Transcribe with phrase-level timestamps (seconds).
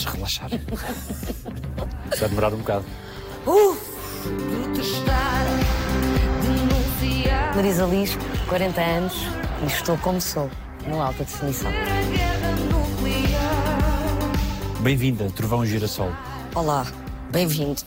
[0.00, 0.50] Podes relaxar.
[2.18, 2.84] Vai demorar um bocado.
[3.44, 5.44] protestar,
[6.42, 8.18] denunciar Marisa Liz,
[8.48, 9.14] 40 anos
[9.62, 10.50] e estou como sou,
[10.86, 11.70] no alta definição.
[14.80, 16.12] Bem-vinda, Trovão Girassol.
[16.54, 16.86] Olá,
[17.30, 17.82] bem-vindo.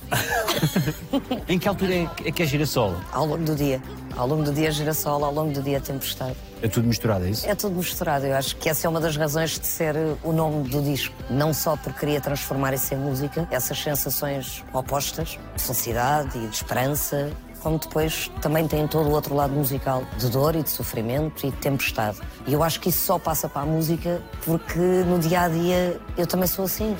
[1.48, 2.96] Em que altura é que- é que é girassol?
[3.11, 3.82] Ao longo do dia.
[4.16, 6.36] Ao longo do dia girassol, ao longo do dia tempestade.
[6.61, 7.47] É tudo misturado, é isso?
[7.47, 8.25] É tudo misturado.
[8.25, 11.14] Eu acho que essa é uma das razões de ser o nome do disco.
[11.29, 16.56] Não só porque queria transformar isso em música, essas sensações opostas, de felicidade e de
[16.56, 21.48] esperança, como depois também tem todo o outro lado musical, de dor e de sofrimento
[21.48, 22.18] e de tempestade.
[22.45, 25.98] E eu acho que isso só passa para a música porque no dia a dia
[26.18, 26.95] eu também sou assim.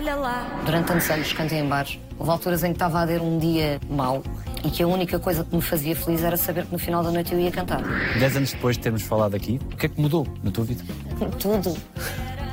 [0.00, 1.98] Olha lá, Durante tantos anos cantei em bares.
[2.18, 4.22] Houve alturas em que estava a ter um dia mau
[4.64, 7.10] e que a única coisa que me fazia feliz era saber que no final da
[7.10, 7.82] noite eu ia cantar.
[8.18, 10.82] Dez anos depois de termos falado aqui, o que é que mudou na tua vida?
[11.38, 11.76] Tudo.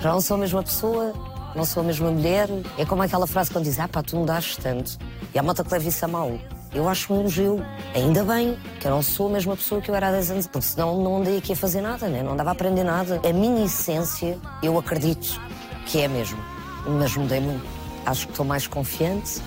[0.02, 1.14] Já não sou a mesma pessoa,
[1.56, 2.50] não sou a mesma mulher.
[2.78, 4.98] É como aquela frase quando diz: Ah, pá, tu mudaste tanto.
[5.34, 6.38] E há malta que leva isso a mal.
[6.74, 7.66] Eu acho um elogio.
[7.96, 10.48] Ainda bem que eu não sou a mesma pessoa que eu era há 10 anos,
[10.48, 12.22] porque senão não andei aqui a fazer nada, né?
[12.22, 13.22] não andava a aprender nada.
[13.24, 15.40] A minha essência, eu acredito
[15.86, 16.57] que é a mesma,
[16.88, 17.66] mas mudei muito.
[18.06, 19.42] Acho que estou mais confiante.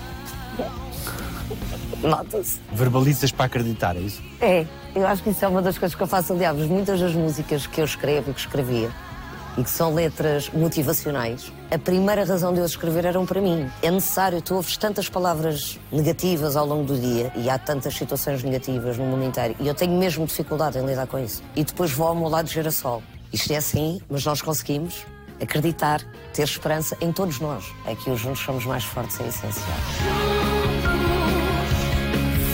[2.01, 2.59] Nota-se.
[2.71, 4.21] Verbalizas para acreditar, é isso?
[4.39, 6.33] É, eu acho que isso é uma das coisas que eu faço.
[6.33, 8.91] Aliás, muitas das músicas que eu escrevo e que escrevia
[9.57, 13.69] e que são letras motivacionais, a primeira razão de eu escrever eram para mim.
[13.81, 18.43] É necessário, tu ouves tantas palavras negativas ao longo do dia e há tantas situações
[18.43, 21.43] negativas no mundo inteiro e eu tenho mesmo dificuldade em lidar com isso.
[21.55, 23.03] E depois vou ao meu lado de girassol.
[23.31, 25.05] Isto é assim, mas nós conseguimos
[25.41, 26.01] acreditar,
[26.33, 27.65] ter esperança em todos nós.
[27.85, 29.63] É que os juntos somos mais fortes e essenciais.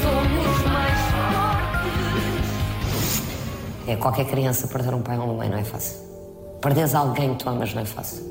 [0.01, 2.27] somos mais fortes.
[3.87, 5.97] É qualquer criança perder um pai ou uma mãe não é fácil.
[6.61, 8.25] Perderes alguém que tu amas não é fácil.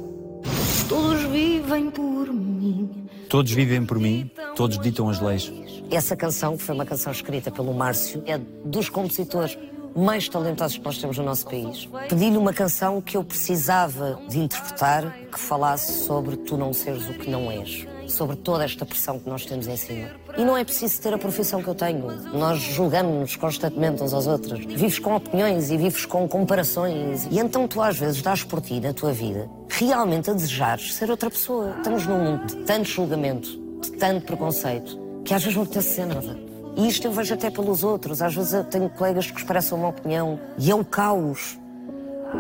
[0.89, 3.09] Todos vivem por mim.
[3.29, 5.53] Todos vivem por mim, todos ditam as leis.
[5.91, 9.59] Essa canção, que foi uma canção escrita pelo Márcio, é dos compositores
[9.97, 11.89] mais talentosos que nós temos no nosso país.
[12.09, 17.15] Pedi-lhe uma canção que eu precisava de interpretar que falasse sobre tu não seres o
[17.15, 17.87] que não és.
[18.07, 20.11] Sobre toda esta pressão que nós temos em cima.
[20.37, 22.07] E não é preciso ter a profissão que eu tenho.
[22.33, 24.61] Nós julgamos-nos constantemente uns aos outros.
[24.61, 27.27] Vives com opiniões e vives com comparações.
[27.31, 31.11] E então tu às vezes dás por ti na tua vida realmente a desejares ser
[31.11, 31.75] outra pessoa.
[31.77, 33.49] Estamos num mundo de tanto julgamento,
[33.83, 36.46] de tanto preconceito, que às vezes não apetece ser nada.
[36.77, 38.21] E isto eu vejo até pelos outros.
[38.21, 41.59] Às vezes eu tenho colegas que expressam uma opinião e é o caos.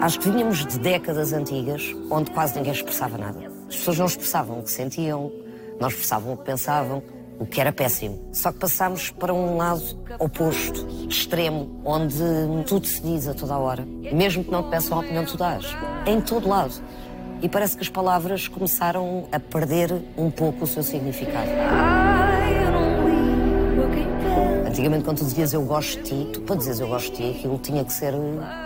[0.00, 3.50] Acho que vínhamos de décadas antigas onde quase ninguém expressava nada.
[3.66, 5.32] As pessoas não expressavam o que sentiam,
[5.80, 7.02] não expressavam o que pensavam,
[7.38, 8.28] o que era péssimo.
[8.30, 9.82] Só que passámos para um lado
[10.18, 12.14] oposto, extremo, onde
[12.66, 13.86] tudo se diz a toda hora.
[14.12, 15.64] Mesmo que não te peçam a opinião, tu dás.
[16.06, 16.74] Em todo lado.
[17.40, 22.25] E parece que as palavras começaram a perder um pouco o seu significado.
[24.76, 27.38] Antigamente, quando tu dizias eu gosto de ti, tu para dizeres eu gosto de ti,
[27.38, 28.12] aquilo tinha que ser.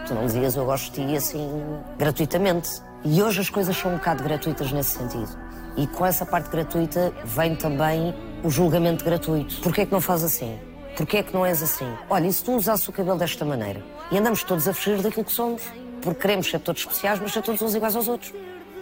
[0.09, 1.49] Tu não dizias eu gosto de ti assim,
[1.97, 2.69] gratuitamente.
[3.05, 5.29] E hoje as coisas são um bocado gratuitas nesse sentido.
[5.77, 8.13] E com essa parte gratuita vem também
[8.43, 9.61] o julgamento gratuito.
[9.61, 10.59] Porquê é que não faz assim?
[10.97, 11.89] Porquê é que não és assim?
[12.09, 13.81] Olha, e se tu usasses o cabelo desta maneira?
[14.11, 15.63] E andamos todos a fugir daquilo que somos.
[16.03, 18.35] Porque queremos ser todos especiais, mas ser todos uns iguais aos outros.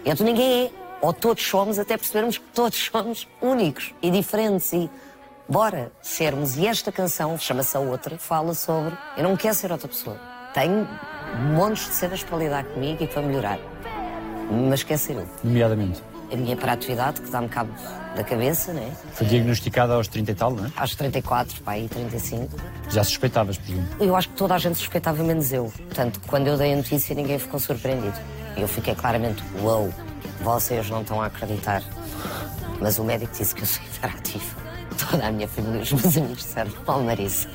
[0.03, 0.71] E então ninguém é.
[1.03, 4.73] Ou todos somos, até percebermos que todos somos únicos e diferentes.
[4.73, 4.91] E
[5.49, 6.57] bora sermos.
[6.57, 10.17] E esta canção, chama-se A Outra, fala sobre eu não quero ser outra pessoa.
[10.53, 10.87] Tenho
[11.55, 13.59] montes de cenas para lidar comigo e para melhorar.
[14.69, 15.29] Mas quer ser eu.
[15.43, 16.03] Nomeadamente.
[16.31, 17.73] A minha hiperatividade, que dá-me cabo
[18.15, 18.93] da cabeça, né?
[19.15, 20.73] Foi diagnosticada aos 30 e tal, não é?
[20.77, 22.55] Às 34, pá, e 35.
[22.91, 23.87] Já suspeitavas, presumo.
[23.99, 25.73] Eu acho que toda a gente suspeitava, menos eu.
[25.87, 28.19] Portanto, quando eu dei a notícia, ninguém ficou surpreendido.
[28.57, 29.93] Eu fiquei claramente, uou,
[30.41, 31.83] vocês não estão a acreditar.
[32.81, 34.68] Mas o médico disse que eu sou hiperativo.
[34.99, 37.49] Toda a minha família, os meus amigos disseram, oh Marisa,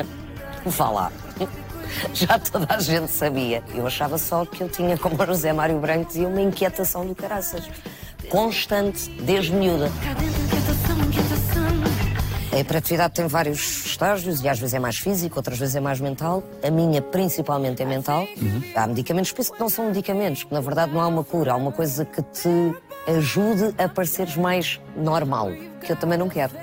[0.66, 1.12] vá lá.
[2.14, 3.64] Já toda a gente sabia.
[3.74, 7.14] Eu achava só que eu tinha, como o José Mário Branco dizia, uma inquietação do
[7.14, 7.70] caraças.
[8.30, 9.92] Constante, desde miúda.
[10.04, 11.64] Cá dentro, inquietação, inquietação.
[12.54, 16.00] A hiperatividade tem vários estágios e às vezes é mais físico, outras vezes é mais
[16.00, 16.44] mental.
[16.64, 18.28] A minha principalmente é mental.
[18.76, 21.54] Há medicamentos, por isso que não são medicamentos, que na verdade não há uma cura,
[21.54, 22.76] há uma coisa que te
[23.08, 25.52] ajude a pareceres mais normal,
[25.82, 26.54] que eu também não quero.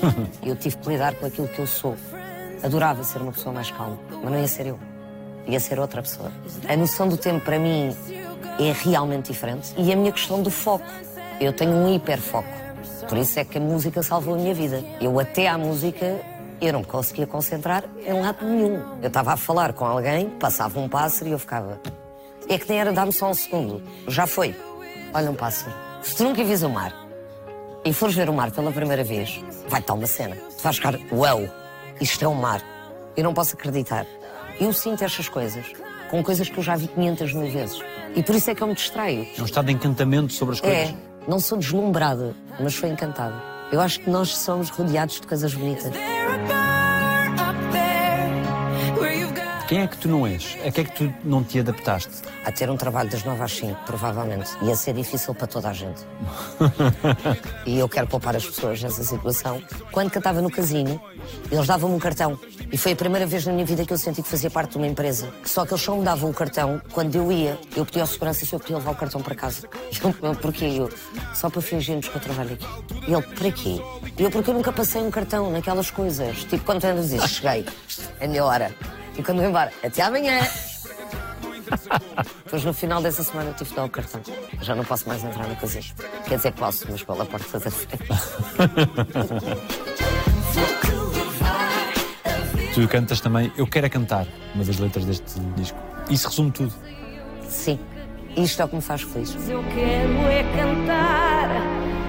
[0.44, 1.96] eu tive que lidar com aquilo que eu sou.
[2.62, 4.78] Adorava ser uma pessoa mais calma, mas não ia ser eu.
[5.46, 6.32] Ia ser outra pessoa.
[6.66, 7.94] A noção do tempo para mim
[8.58, 9.74] é realmente diferente.
[9.76, 10.84] E a minha questão do foco.
[11.40, 12.48] Eu tenho um hiperfoco.
[13.08, 14.82] Por isso é que a música salvou a minha vida.
[15.00, 16.20] Eu até à música,
[16.60, 18.82] eu não me conseguia concentrar em lado nenhum.
[19.02, 21.80] Eu estava a falar com alguém, passava um pássaro e eu ficava.
[22.48, 23.82] É que nem era dar-me só um segundo.
[24.08, 24.54] Já foi.
[25.12, 25.74] Olha um pássaro.
[26.02, 27.03] Se tu nunca vis o mar
[27.84, 30.36] e fores ver o mar pela primeira vez, vai estar uma cena.
[30.36, 31.42] Tu vais ficar, uau,
[32.00, 32.62] isto é o mar.
[33.16, 34.06] Eu não posso acreditar.
[34.58, 35.66] Eu sinto estas coisas
[36.10, 37.80] com coisas que eu já vi 500 mil vezes.
[38.14, 39.26] E por isso é que eu me distraio.
[39.36, 40.90] É um estado de encantamento sobre as coisas.
[40.90, 40.94] É,
[41.26, 43.34] não sou deslumbrada, mas sou encantada.
[43.72, 45.92] Eu acho que nós somos rodeados de coisas bonitas.
[49.74, 50.56] Quem é que tu não és?
[50.64, 52.22] A que é que tu não te adaptaste?
[52.44, 54.48] A ter um trabalho das 9 às 5, provavelmente.
[54.62, 56.00] Ia ser difícil para toda a gente.
[57.66, 59.60] e eu quero poupar as pessoas nessa situação.
[59.90, 61.02] Quando cantava no casino,
[61.50, 62.38] eles davam-me um cartão.
[62.70, 64.76] E foi a primeira vez na minha vida que eu senti que fazia parte de
[64.76, 65.34] uma empresa.
[65.44, 67.58] Só que eles só me davam o cartão quando eu ia.
[67.74, 69.68] Eu pedi ao segurança se eu podia levar o cartão para casa.
[70.22, 70.66] Eu, porquê?
[70.66, 70.88] Eu,
[71.34, 72.66] só para fingirmos que eu trabalho aqui.
[73.08, 73.80] E ele, para quê?
[74.16, 76.44] E eu, porque eu nunca passei um cartão naquelas coisas.
[76.44, 77.66] Tipo, quando tu andas dizes, cheguei,
[78.20, 78.72] é a minha hora.
[79.16, 80.40] E quando eu embora, até amanhã.
[82.44, 84.20] Depois, no final dessa semana, eu tive de dar o cartão.
[84.60, 85.84] Já não posso mais entrar no casino.
[86.26, 88.04] Quer dizer, posso, mas pela porta da frente.
[92.74, 95.78] Tu cantas também Eu Quero é Cantar, uma das letras deste disco.
[96.10, 96.74] Isso resume tudo.
[97.48, 97.78] Sim,
[98.36, 99.32] isto é o que me faz feliz.
[99.48, 101.50] Eu quero é cantar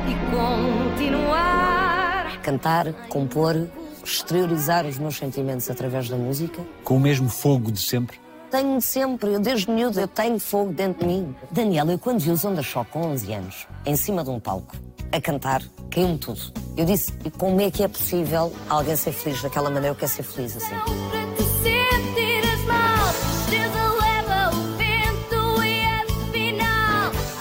[0.10, 2.42] e continuar.
[2.42, 3.68] Cantar, compor,
[4.06, 6.62] exteriorizar os meus sentimentos através da música.
[6.84, 8.20] Com o mesmo fogo de sempre.
[8.52, 11.36] Tenho sempre, eu desde miúdo, eu tenho fogo dentro de mim.
[11.52, 14.76] Daniela, eu quando vi os Ondas Só com 11 anos, em cima de um palco,
[15.12, 16.40] a cantar, caiu-me tudo.
[16.78, 19.90] Eu disse, e como é que é possível alguém ser feliz daquela maneira?
[19.90, 20.76] Eu quero ser feliz assim.
[21.66, 21.76] E.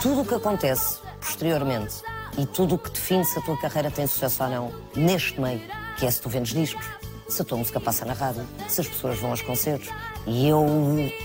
[0.02, 2.02] Tudo o que acontece posteriormente
[2.37, 5.62] e tudo o que define se a tua carreira tem sucesso ou não, neste meio,
[5.96, 6.85] que é se tu vendes discos,
[7.29, 9.88] se a tua música passa na rádio, se as pessoas vão aos concertos.
[10.26, 10.64] E eu,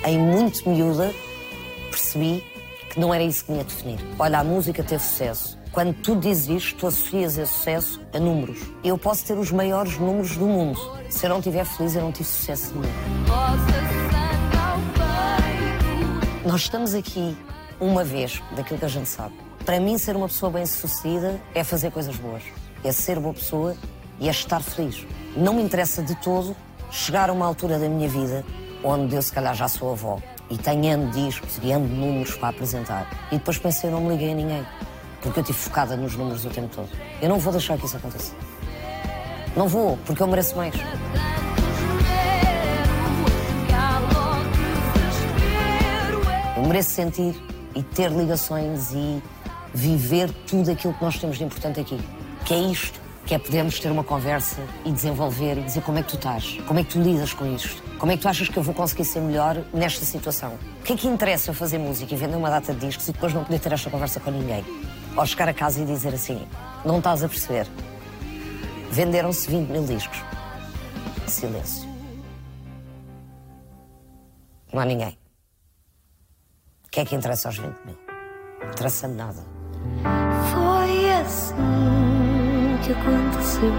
[0.06, 1.13] em muito miúda,
[1.89, 2.44] percebi
[2.89, 4.00] que não era isso que me ia definir.
[4.18, 5.57] Olha, a música teve sucesso.
[5.71, 8.60] Quando tu dizes isto, tu associas esse sucesso a números.
[8.83, 10.80] Eu posso ter os maiores números do mundo.
[11.10, 12.94] Se eu não estiver feliz, eu não tive sucesso nenhum.
[16.44, 17.38] Nós estamos aqui
[17.80, 19.36] uma vez, daquilo que a gente sabe.
[19.63, 22.42] Para mim, ser uma pessoa bem-sucedida é fazer coisas boas.
[22.83, 23.75] É ser boa pessoa
[24.19, 25.06] e é estar feliz.
[25.36, 26.56] Não me interessa de todo
[26.92, 28.44] chegar a uma altura da minha vida
[28.83, 30.19] onde eu, se calhar, já sou avó
[30.50, 33.07] e tenho N discos e N números para apresentar.
[33.31, 34.66] E depois pensei, não me liguei a ninguém.
[35.21, 36.89] Porque eu estive focada nos números o tempo todo.
[37.21, 38.33] Eu não vou deixar que isso aconteça.
[39.56, 40.74] Não vou, porque eu mereço mais.
[46.56, 47.42] Eu mereço sentir
[47.75, 49.22] e ter ligações e
[49.74, 52.00] viver tudo aquilo que nós temos de importante aqui.
[52.45, 53.09] Que é isto.
[53.30, 56.58] Que é podermos ter uma conversa e desenvolver e dizer como é que tu estás,
[56.66, 58.74] como é que tu lidas com isto, como é que tu achas que eu vou
[58.74, 60.58] conseguir ser melhor nesta situação.
[60.80, 63.12] O que é que interessa eu fazer música e vender uma data de discos e
[63.12, 64.66] depois não poder ter esta conversa com ninguém?
[65.16, 66.44] Ou chegar a casa e dizer assim,
[66.84, 67.68] não estás a perceber.
[68.90, 70.24] Venderam-se 20 mil discos.
[71.28, 71.88] Silêncio.
[74.74, 75.16] Não há ninguém.
[76.84, 77.98] O que é que interessa aos 20 mil?
[78.60, 79.46] Não interessa nada.
[80.52, 81.79] Foi assim
[82.89, 83.71] que aconteceu.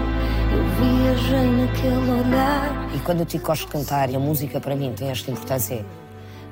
[0.53, 2.95] Eu viajei naquele olhar.
[2.95, 5.85] E quando eu te gosto de cantar e a música para mim tem esta importância,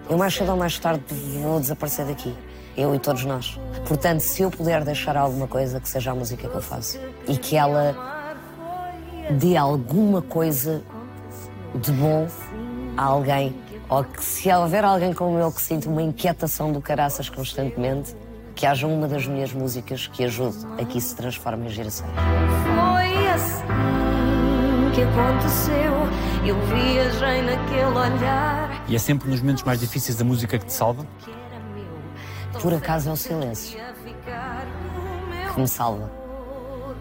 [0.10, 1.04] eu mais cedo ou mais tarde
[1.42, 2.36] vou desaparecer daqui.
[2.76, 3.60] Eu e todos nós.
[3.88, 7.00] Portanto, se eu puder deixar alguma coisa, que seja a música que eu faço.
[7.28, 8.36] E que ela
[9.32, 10.82] dê alguma coisa
[11.76, 12.28] de bom
[12.98, 13.56] a alguém.
[13.90, 18.16] Ou que se houver alguém como eu que sinta uma inquietação do caraças constantemente,
[18.60, 22.06] que haja uma das minhas músicas que ajude a que isso se transforme em geração.
[22.66, 23.64] Foi assim
[24.94, 25.94] que aconteceu.
[26.46, 28.84] Eu viajei naquele olhar.
[28.86, 31.08] E é sempre nos momentos mais difíceis da música que te salva?
[32.62, 33.80] Por acaso é o silêncio
[35.54, 36.12] que me salva.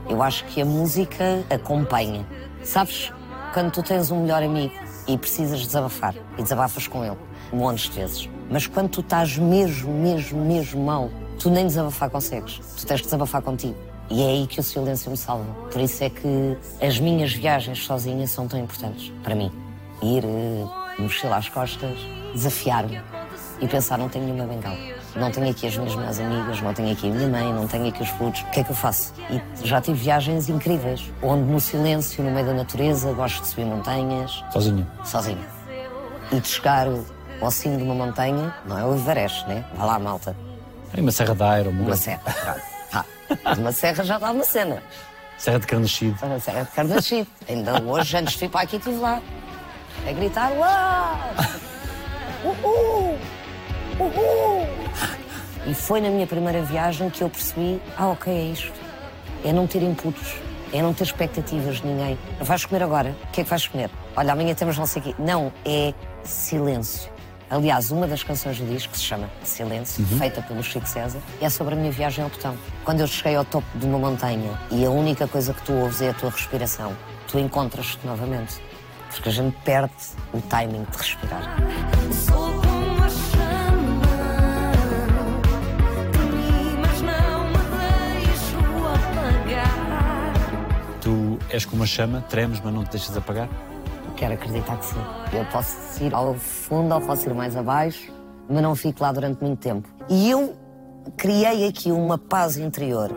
[0.09, 2.25] Eu acho que a música acompanha.
[2.63, 3.13] Sabes,
[3.53, 4.75] quando tu tens um melhor amigo
[5.09, 7.19] e precisas desabafar, e desabafas com ele,
[7.53, 8.31] montes de vezes.
[8.49, 12.61] Mas quando tu estás mesmo, mesmo, mesmo mal, tu nem desabafar consegues.
[12.77, 13.77] Tu tens que desabafar contigo.
[14.11, 15.45] E é aí que o silêncio me salva.
[15.71, 19.53] Por isso é que as minhas viagens sozinha são tão importantes para mim.
[20.03, 20.65] Ir, eh,
[20.99, 21.99] mochila às costas,
[22.33, 23.01] desafiar-me
[23.61, 24.77] e pensar: não tenho nenhuma bengala.
[25.17, 27.89] Não tenho aqui as minhas melhores amigas, não tenho aqui a minha mãe, não tenho
[27.89, 28.43] aqui os putos.
[28.43, 29.13] O que é que eu faço?
[29.31, 33.65] E já tive viagens incríveis, onde no silêncio, no meio da natureza, gosto de subir
[33.67, 34.87] montanhas, Sozinho.
[35.05, 35.39] sozinho.
[36.31, 36.87] E de chegar
[37.41, 39.65] ao cimo de uma montanha, não é o Everest, né?
[39.77, 40.37] Vá lá, malta.
[40.97, 42.57] Em uma serra da Aero, Uma serra.
[43.55, 44.83] De uma serra já dá uma cena.
[45.37, 46.17] Serra de Carnascido.
[46.25, 47.29] A Serra de Carnascido.
[47.49, 49.21] Ainda hoje, antes de vir para aqui, estive lá.
[50.07, 51.19] A gritar, uau!
[52.45, 53.19] Uhul!
[54.01, 54.67] Uhul!
[55.67, 58.73] E foi na minha primeira viagem que eu percebi, ah, ok, é isto.
[59.45, 60.35] É não ter inputs,
[60.73, 62.19] é não ter expectativas de ninguém.
[62.41, 63.15] Vais comer agora?
[63.25, 63.91] O que é que vais comer?
[64.17, 65.15] Olha, amanhã temos não sei o quê.
[65.19, 65.93] Não, é
[66.25, 67.11] silêncio.
[67.51, 71.49] Aliás, uma das canções do disco, que se chama Silêncio, feita pelo Chico César, é
[71.49, 72.55] sobre a minha viagem ao botão.
[72.85, 76.03] Quando eu cheguei ao topo de uma montanha e a única coisa que tu ouves
[76.03, 76.95] é a tua respiração,
[77.27, 78.61] tu encontras-te novamente.
[79.11, 79.95] Porque a gente perde
[80.35, 81.57] o timing de respirar.
[82.13, 84.03] Sou como a chama
[86.13, 87.57] de mim, mas não me
[88.27, 88.59] deixo
[88.95, 90.35] apagar.
[91.01, 93.49] Tu és como uma chama, tremes, mas não te deixas apagar.
[94.19, 94.97] Quero acreditar que sim.
[95.33, 98.13] Eu posso ir ao fundo ou posso ir mais abaixo,
[98.51, 99.89] mas não fico lá durante muito tempo.
[100.09, 100.57] E eu
[101.17, 103.11] criei aqui uma paz interior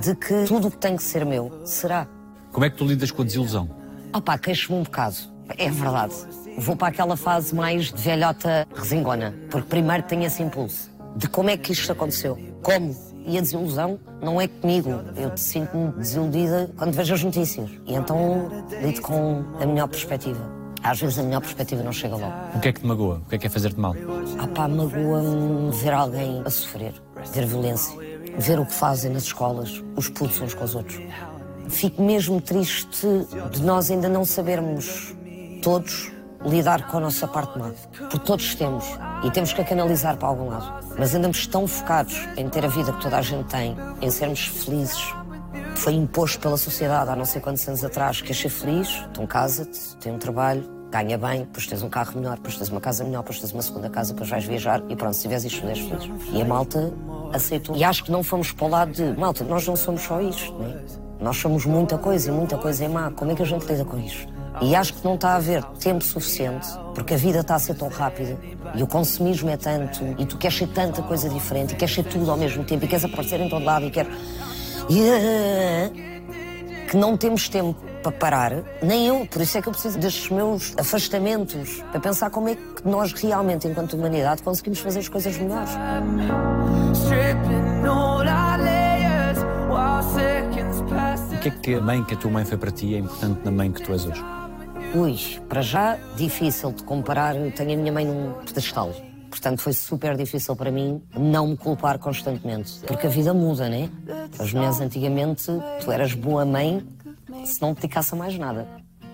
[0.00, 2.08] de que tudo o que tem que ser meu será.
[2.52, 3.68] Como é que tu lidas com a desilusão?
[4.14, 5.16] Opá, queixo-me um bocado.
[5.58, 6.14] É verdade.
[6.56, 11.50] Vou para aquela fase mais de velhota resingona, porque primeiro tenho esse impulso de como
[11.50, 12.38] é que isto aconteceu.
[12.62, 12.96] Como?
[13.26, 14.90] E a desilusão não é comigo.
[15.16, 17.68] Eu sinto-me desiludida quando vejo as notícias.
[17.84, 18.48] E então
[18.80, 20.40] lido com a melhor perspectiva.
[20.82, 22.32] Às vezes a melhor perspectiva não chega logo.
[22.54, 23.16] O que é que te magoa?
[23.16, 23.94] O que é que é fazer-te mal?
[24.38, 26.94] Ah pá, magoa-me ver alguém a sofrer,
[27.32, 27.98] ver violência,
[28.38, 31.00] ver o que fazem nas escolas, os putos uns com os outros.
[31.68, 33.08] Fico mesmo triste
[33.50, 35.16] de nós ainda não sabermos
[35.62, 36.12] todos
[36.44, 37.70] lidar com a nossa parte má.
[37.98, 38.84] Porque todos temos
[39.24, 40.84] e temos que a canalizar para algum lado.
[40.98, 44.46] Mas andamos tão focados em ter a vida que toda a gente tem, em sermos
[44.46, 45.14] felizes.
[45.74, 48.20] Foi imposto pela sociedade há não sei quantos anos atrás.
[48.20, 49.04] Queres ser feliz?
[49.10, 52.80] Então casa-te, tem um trabalho, ganha bem, depois tens um carro melhor, depois tens uma
[52.80, 55.66] casa melhor, depois tens uma segunda casa, depois vais viajar e pronto, se tiveres isto,
[55.66, 56.10] és feliz.
[56.32, 56.92] E a malta
[57.32, 57.76] aceitou.
[57.76, 60.52] E acho que não fomos para o lado de malta, nós não somos só isto,
[60.54, 61.06] não é?
[61.20, 63.10] Nós somos muita coisa e muita coisa é má.
[63.10, 64.35] Como é que a gente lida com isto?
[64.60, 67.74] E acho que não está a haver tempo suficiente, porque a vida está a ser
[67.74, 68.38] tão rápida
[68.74, 72.04] e o consumismo é tanto, e tu queres ser tanta coisa diferente, e queres ser
[72.04, 74.12] tudo ao mesmo tempo, e queres aparecer em todo lado, e queres.
[76.88, 80.30] que não temos tempo para parar, nem eu, por isso é que eu preciso destes
[80.30, 85.36] meus afastamentos, para pensar como é que nós realmente, enquanto humanidade, conseguimos fazer as coisas
[85.36, 85.70] melhores.
[91.32, 93.40] O que é que a mãe que a tua mãe foi para ti é importante
[93.44, 94.45] na mãe que tu és hoje?
[94.94, 95.16] Ui,
[95.48, 97.36] para já, difícil de comparar.
[97.36, 98.92] Eu tenho a minha mãe num pedestal.
[99.28, 102.80] Portanto, foi super difícil para mim não me culpar constantemente.
[102.86, 103.90] Porque a vida muda, né?
[104.38, 105.44] As mulheres antigamente,
[105.82, 106.86] tu eras boa mãe
[107.44, 108.66] se não te dedicasse a mais nada.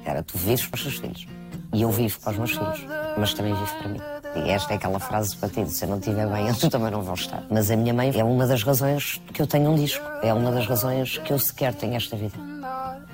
[0.05, 1.27] Era tu vives para os teus filhos.
[1.73, 2.87] E eu vivo para os meus filhos.
[3.19, 4.01] Mas também vivo para mim.
[4.37, 7.15] E esta é aquela frase batida: se eu não estiver bem, eles também não vão
[7.15, 7.45] estar.
[7.51, 10.05] Mas a minha mãe é uma das razões que eu tenho um disco.
[10.23, 12.37] É uma das razões que eu sequer tenho esta vida.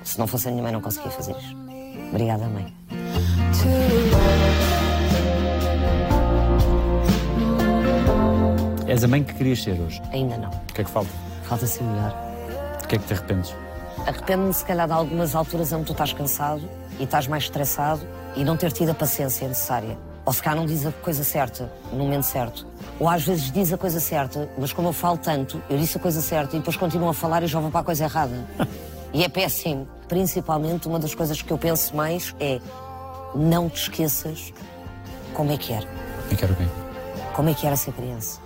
[0.03, 1.68] Se não fosse a minha mãe, não conseguia fazer isto.
[2.09, 2.73] Obrigada, mãe.
[8.87, 10.01] És a mãe que querias ser hoje.
[10.11, 10.49] Ainda não.
[10.49, 11.11] O que é que falta?
[11.43, 12.13] Falta ser melhor.
[12.81, 13.53] De que é que te arrependes?
[14.07, 16.61] Arrependo-me, se calhar, de algumas alturas onde tu estás cansado
[16.99, 18.01] e estás mais estressado
[18.35, 19.95] e não ter tido a paciência necessária.
[20.25, 22.65] Ou se calhar não diz a coisa certa no momento certo.
[22.99, 25.99] Ou às vezes diz a coisa certa, mas como eu falo tanto, eu disse a
[25.99, 28.33] coisa certa e depois continuo a falar e já vou para a coisa errada.
[29.13, 29.87] e é péssimo.
[30.07, 32.59] Principalmente, uma das coisas que eu penso mais é
[33.35, 34.53] não te esqueças
[35.33, 35.87] como é que era.
[36.31, 36.67] Eu quero quem?
[37.33, 38.39] Como é que era ser criança?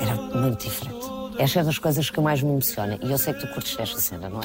[0.00, 1.06] Era muito diferente.
[1.38, 2.98] Esta é das coisas que mais me emociona.
[3.02, 4.44] E eu sei que tu curtes esta cena, não é?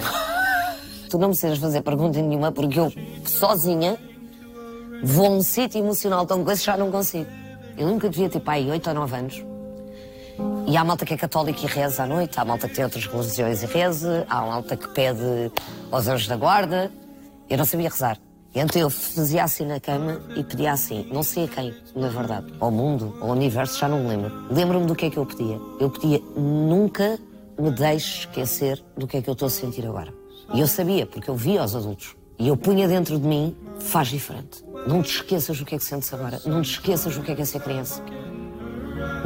[1.10, 2.91] tu não me precisas fazer pergunta nenhuma, porque eu,
[3.25, 3.98] sozinha,
[5.03, 7.29] vou a um sítio emocional tão coisa já não consigo.
[7.77, 9.49] Eu nunca devia ter pai 8 ou 9 anos.
[10.70, 13.04] E há malta que é católica e reza à noite, há malta que tem outras
[13.08, 15.52] religiões e reza, há malta que pede
[15.90, 16.92] aos anjos da guarda.
[17.50, 18.20] Eu não sabia rezar.
[18.54, 22.54] Então eu fazia assim na cama e pedia assim, não sei a quem, na verdade,
[22.60, 24.32] ao mundo, ao universo, já não me lembro.
[24.52, 25.60] Lembro-me do que é que eu pedia.
[25.80, 27.18] Eu pedia, nunca
[27.58, 30.14] me deixes esquecer do que é que eu estou a sentir agora.
[30.54, 32.16] E eu sabia, porque eu via aos adultos.
[32.38, 34.64] E eu punha dentro de mim, faz diferente.
[34.88, 36.40] Não te esqueças do que é que sentes agora.
[36.46, 38.04] Não te esqueças do que é que é ser criança.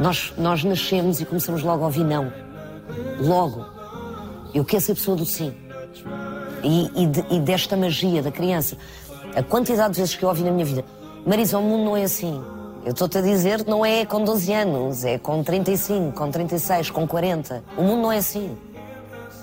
[0.00, 2.32] Nós, nós nascemos e começamos logo a ouvir não.
[3.20, 3.64] Logo.
[4.54, 5.54] Eu quero ser pessoa do sim.
[6.62, 8.76] E, e, de- e desta magia da criança.
[9.34, 10.84] A quantidade de vezes que eu ouvi na minha vida.
[11.26, 12.42] Marisa, o mundo não é assim.
[12.84, 16.90] Eu estou-te a dizer que não é com 12 anos, é com 35, com 36,
[16.90, 17.64] com 40.
[17.76, 18.56] O mundo não é assim.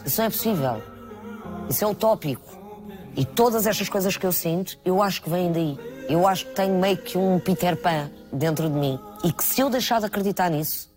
[0.05, 0.81] Isso não é possível.
[1.69, 2.41] Isso é utópico.
[3.15, 5.77] E todas estas coisas que eu sinto, eu acho que vêm daí.
[6.07, 9.00] Eu acho que tenho meio que um Peter Pan dentro de mim.
[9.23, 10.89] E que se eu deixar de acreditar nisso,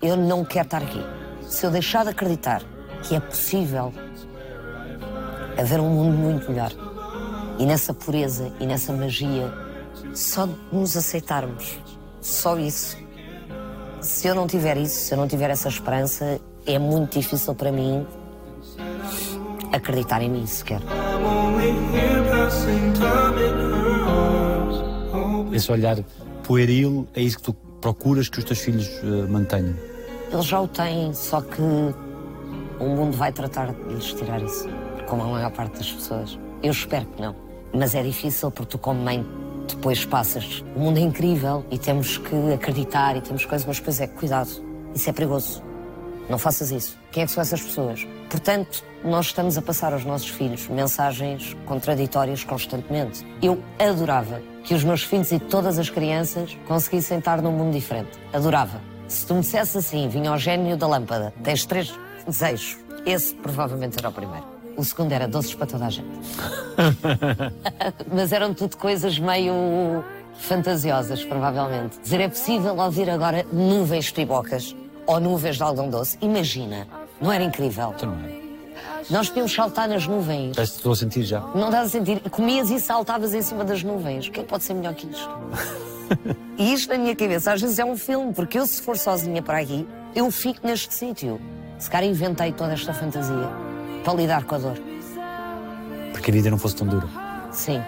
[0.00, 1.00] eu não quero estar aqui.
[1.46, 2.62] Se eu deixar de acreditar
[3.02, 3.92] que é possível
[5.58, 6.72] a ver um mundo muito melhor.
[7.58, 9.52] E nessa pureza e nessa magia,
[10.14, 11.78] só de nos aceitarmos,
[12.20, 12.96] só isso.
[14.00, 17.70] Se eu não tiver isso, se eu não tiver essa esperança, é muito difícil para
[17.70, 18.06] mim
[19.72, 20.80] acreditar em mim sequer.
[25.52, 25.96] Esse olhar
[26.44, 29.74] pueril é isso que tu procuras que os teus filhos eh, mantenham.
[30.32, 34.68] Eles já o têm, só que o mundo vai tratar de lhes tirar isso,
[35.06, 36.38] como a maior parte das pessoas.
[36.62, 37.34] Eu espero que não.
[37.74, 39.24] Mas é difícil porque tu, como mãe,
[39.68, 40.64] depois passas.
[40.74, 44.50] O mundo é incrível e temos que acreditar e temos coisas, mas depois é cuidado.
[44.94, 45.62] Isso é perigoso.
[46.28, 46.98] Não faças isso.
[47.12, 48.06] Quem é que são essas pessoas?
[48.30, 53.24] Portanto, nós estamos a passar aos nossos filhos mensagens contraditórias constantemente.
[53.42, 58.10] Eu adorava que os meus filhos e todas as crianças conseguissem estar num mundo diferente.
[58.32, 58.80] Adorava.
[59.06, 61.94] Se tu me dissesse assim, vinha ao gênio da lâmpada, tens três
[62.26, 62.78] desejos.
[63.04, 64.46] Esse provavelmente era o primeiro.
[64.76, 66.08] O segundo era doces para toda a gente.
[68.10, 70.02] Mas eram tudo coisas meio
[70.38, 72.00] fantasiosas, provavelmente.
[72.02, 74.74] Dizer é possível ouvir agora nuvens de pibocas
[75.06, 76.18] ou nuvens de algodão doce.
[76.20, 76.86] Imagina,
[77.20, 77.92] não era incrível?
[77.96, 78.44] Então não é?
[79.10, 80.56] Nós podíamos saltar nas nuvens.
[80.56, 81.40] Que estou a sentir já.
[81.54, 82.20] Não dá a sentir.
[82.30, 84.28] Comias e saltavas em cima das nuvens.
[84.28, 85.28] O que é que pode ser melhor que isto?
[86.56, 89.42] e isto na minha cabeça às vezes é um filme, porque eu se for sozinha
[89.42, 91.40] para aqui, eu fico neste sítio.
[91.78, 93.48] Se calhar inventei toda esta fantasia
[94.02, 94.78] para lidar com a dor.
[96.12, 97.08] Porque a vida não fosse tão dura.
[97.52, 97.82] Sim.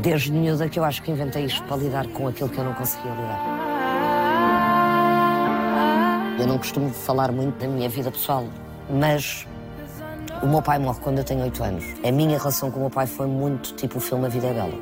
[0.00, 2.72] Desde miúda que eu acho que inventei isto para lidar com aquilo que eu não
[2.72, 3.75] conseguia lidar.
[6.38, 8.44] Eu não costumo falar muito da minha vida pessoal,
[8.90, 9.46] mas
[10.42, 11.84] o meu pai morre quando eu tenho 8 anos.
[12.04, 14.52] A minha relação com o meu pai foi muito tipo o filme A Vida é
[14.52, 14.74] Bela.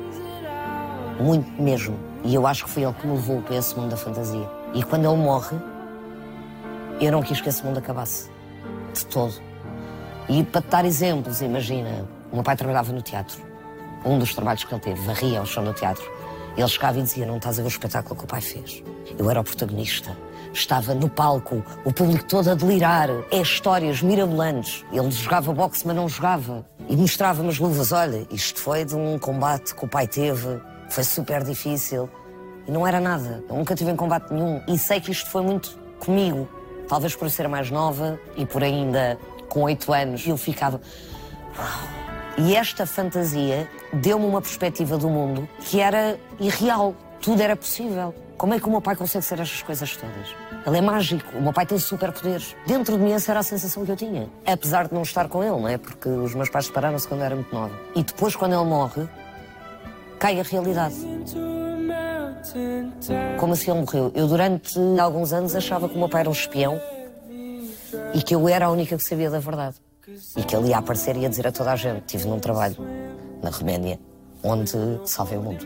[1.17, 1.97] Muito mesmo.
[2.25, 4.49] E eu acho que foi ele que me levou para esse mundo da fantasia.
[4.73, 5.55] E quando ele morre,
[6.99, 8.29] eu não quis que esse mundo acabasse.
[8.93, 9.33] De todo.
[10.27, 13.41] E para te dar exemplos, imagina, o meu pai trabalhava no teatro.
[14.03, 16.03] Um dos trabalhos que ele teve, varria ao chão no teatro.
[16.57, 18.83] Ele chegava e dizia: Não estás a ver o espetáculo que o pai fez.
[19.17, 20.15] Eu era o protagonista.
[20.55, 23.09] Estava no palco, o público todo a delirar.
[23.29, 24.85] É histórias mirabolantes.
[24.89, 26.65] Ele jogava boxe, mas não jogava.
[26.87, 30.61] E mostrava-me as luvas: Olha, isto foi de um combate que o pai teve.
[30.89, 32.09] Foi super difícil.
[32.65, 33.43] E não era nada.
[33.49, 34.61] Eu nunca tive em combate nenhum.
[34.65, 36.47] E sei que isto foi muito comigo.
[36.87, 40.25] Talvez por ser mais nova e por ainda com oito anos.
[40.25, 40.79] Eu ficava.
[42.37, 46.95] E esta fantasia deu-me uma perspectiva do mundo que era irreal.
[47.19, 48.15] Tudo era possível.
[48.37, 50.44] Como é que o meu pai consegue ser estas coisas todas?
[50.65, 51.37] Ele é mágico.
[51.37, 52.55] O meu pai tem superpoderes.
[52.65, 54.27] Dentro de mim essa era a sensação que eu tinha.
[54.45, 55.77] Apesar de não estar com ele, não é?
[55.77, 57.79] Porque os meus pais separaram-se quando eu era muito nova.
[57.95, 59.07] E depois, quando ele morre,
[60.17, 60.95] cai a realidade.
[63.39, 64.11] Como assim ele morreu?
[64.15, 66.81] Eu, durante alguns anos, achava que o meu pai era um espião
[68.13, 69.75] e que eu era a única que sabia da verdade.
[70.35, 72.75] E que ele ia aparecer e ia dizer a toda a gente: Estive num trabalho
[73.41, 73.99] na Roménia
[74.43, 74.71] onde
[75.05, 75.65] salvei o mundo.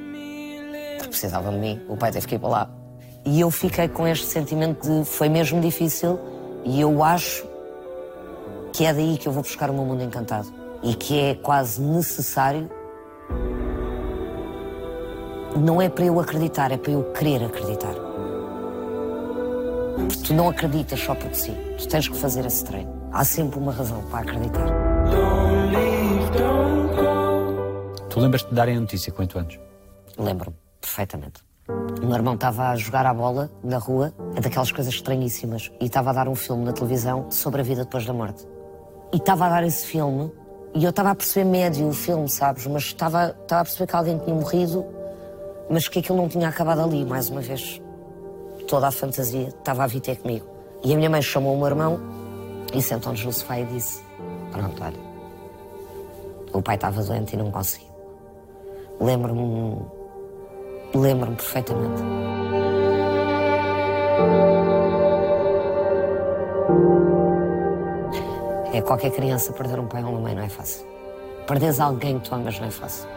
[0.98, 2.70] Porque precisava de mim, o pai teve que ir para lá.
[3.26, 6.20] E eu fiquei com este sentimento de foi mesmo difícil
[6.64, 7.46] e eu acho
[8.74, 10.48] que é daí que eu vou buscar o meu mundo encantado.
[10.82, 12.70] E que é quase necessário.
[15.58, 17.94] Não é para eu acreditar, é para eu querer acreditar.
[19.96, 21.58] Porque tu não acreditas só porque sim.
[21.78, 23.10] Tu tens que fazer esse treino.
[23.12, 24.68] Há sempre uma razão para acreditar.
[28.10, 29.60] Tu lembras-te de darem a notícia com 8 anos?
[30.18, 31.49] Lembro-me perfeitamente.
[32.02, 35.86] O meu irmão estava a jogar à bola na rua, é daquelas coisas estranhíssimas, e
[35.86, 38.48] estava a dar um filme na televisão sobre a vida depois da morte.
[39.14, 40.32] E estava a dar esse filme,
[40.74, 42.66] e eu estava a perceber médio o filme, sabes?
[42.66, 44.86] Mas estava, estava a perceber que alguém tinha morrido,
[45.70, 47.80] mas que aquilo não tinha acabado ali, mais uma vez.
[48.68, 50.48] Toda a fantasia estava a vir ter comigo.
[50.84, 52.00] E a minha mãe chamou o meu irmão
[52.74, 54.02] e sentou-nos no sofá e disse:
[54.52, 55.00] Pronto, olha,
[56.54, 57.90] o pai estava doente e não conseguiu.
[59.00, 59.99] Lembro-me
[60.94, 62.02] Lembro-me perfeitamente.
[68.74, 70.86] É qualquer criança perder um pai ou uma mãe não é fácil.
[71.48, 73.08] Perderes alguém que tu amas não é fácil.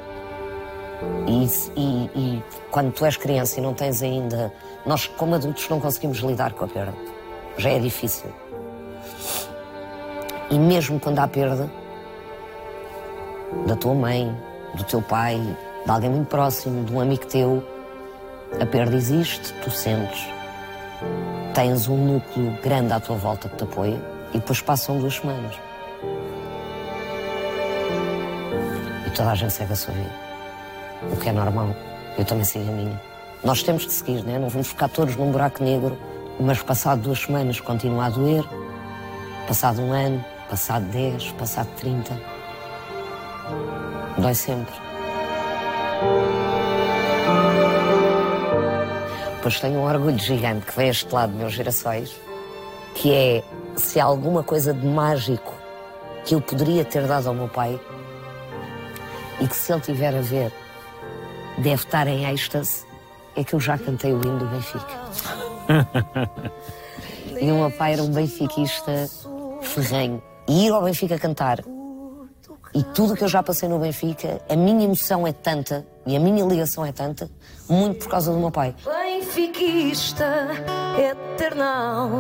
[1.27, 1.45] E,
[1.77, 4.53] e- e quando tu és criança e não tens ainda.
[4.87, 6.95] Nós, como adultos, não conseguimos lidar com a perda.
[7.59, 8.31] Já é difícil.
[10.51, 11.71] E mesmo quando há perda
[13.67, 14.35] da tua mãe,
[14.75, 15.39] do teu pai,
[15.85, 17.63] de alguém muito próximo, de um amigo teu,
[18.61, 20.27] a perda existe, tu sentes.
[21.55, 24.01] Tens um núcleo grande à tua volta que te apoia
[24.33, 25.55] e depois passam duas semanas.
[29.07, 30.13] E toda a gente segue a sua vida.
[31.13, 31.75] O que é normal.
[32.17, 33.01] Eu também sigo a minha.
[33.43, 34.39] Nós temos de seguir, né?
[34.39, 35.99] não vamos ficar todos num buraco negro,
[36.39, 38.45] mas passado duas semanas continua a doer,
[39.49, 42.17] passado um ano, passado dez, passado trinta.
[44.19, 44.92] Dói sempre.
[49.43, 52.15] Pois tenho um orgulho gigante que vem a este lado, meus girassóis,
[52.95, 53.43] que é
[53.77, 55.53] se há alguma coisa de mágico
[56.25, 57.79] que eu poderia ter dado ao meu pai
[59.41, 60.53] e que se ele tiver a ver
[61.59, 62.87] deve estar em êxtase,
[63.35, 64.95] é que eu já cantei o hino do Benfica.
[67.41, 69.09] e o meu pai era um benfiquista
[69.61, 70.23] ferrenho.
[70.49, 71.59] E ir ao Benfica cantar
[72.75, 76.21] e tudo que eu já passei no Benfica, a minha emoção é tanta e a
[76.21, 77.31] minha ligação é tanta,
[77.69, 78.75] muito por causa do meu pai.
[78.85, 80.49] Benfiquista,
[80.99, 82.11] eternal,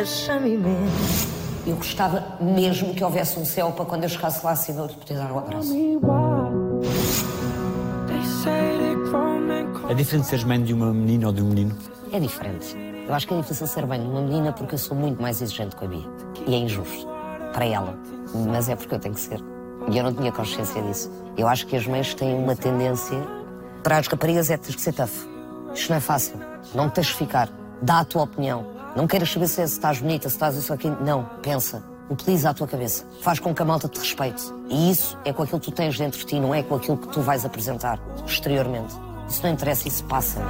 [0.00, 1.28] achame imenso.
[1.66, 4.94] Eu gostava mesmo que houvesse um céu para quando eu chegasse lá acima eu lhe
[4.94, 5.74] poder dar um abraço.
[9.90, 11.76] É diferente seres mãe de uma menina ou de um menino?
[12.10, 12.74] É diferente.
[13.06, 15.76] Eu acho que é difícil ser bem uma menina porque eu sou muito mais exigente
[15.76, 16.06] com a Bia.
[16.46, 17.06] E é injusto
[17.52, 17.98] para ela.
[18.34, 19.57] Mas é porque eu tenho que ser.
[19.90, 21.10] E eu não tinha consciência disso.
[21.36, 23.18] Eu acho que as mães têm uma tendência.
[23.82, 25.08] Para as raparigas é teres que ser tough.
[25.74, 26.38] Isto não é fácil.
[26.74, 27.48] Não tens de ficar.
[27.80, 28.66] Dá a tua opinião.
[28.94, 30.88] Não queiras saber se estás bonita, se estás isso aqui.
[31.00, 31.24] Não.
[31.42, 31.82] Pensa.
[32.10, 33.04] Utiliza a tua cabeça.
[33.22, 34.42] Faz com que a malta te respeite.
[34.68, 36.96] E isso é com aquilo que tu tens dentro de ti, não é com aquilo
[36.96, 38.94] que tu vais apresentar exteriormente.
[39.28, 40.40] Isso não interessa, isso passa.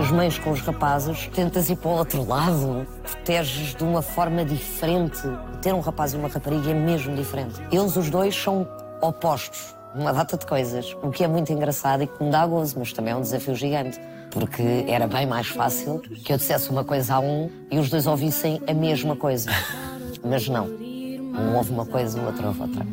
[0.00, 2.86] As mães com os rapazes, tentas ir para o outro lado,
[3.22, 5.22] proteges de uma forma diferente.
[5.62, 7.54] Ter um rapaz e uma rapariga é mesmo diferente.
[7.70, 8.66] Eles, os dois, são
[9.00, 12.78] opostos numa data de coisas, o que é muito engraçado e que me dá gozo,
[12.78, 14.00] mas também é um desafio gigante.
[14.30, 18.06] Porque era bem mais fácil que eu dissesse uma coisa a um e os dois
[18.06, 19.50] ouvissem a mesma coisa.
[20.24, 20.66] Mas não.
[20.66, 22.84] Um ouve uma coisa, o outro ouve outra.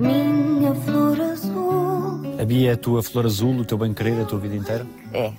[0.00, 2.22] Minha flor azul.
[2.40, 4.86] A Bia é a tua flor azul, o teu bem-querer, a tua vida inteira?
[5.12, 5.32] É.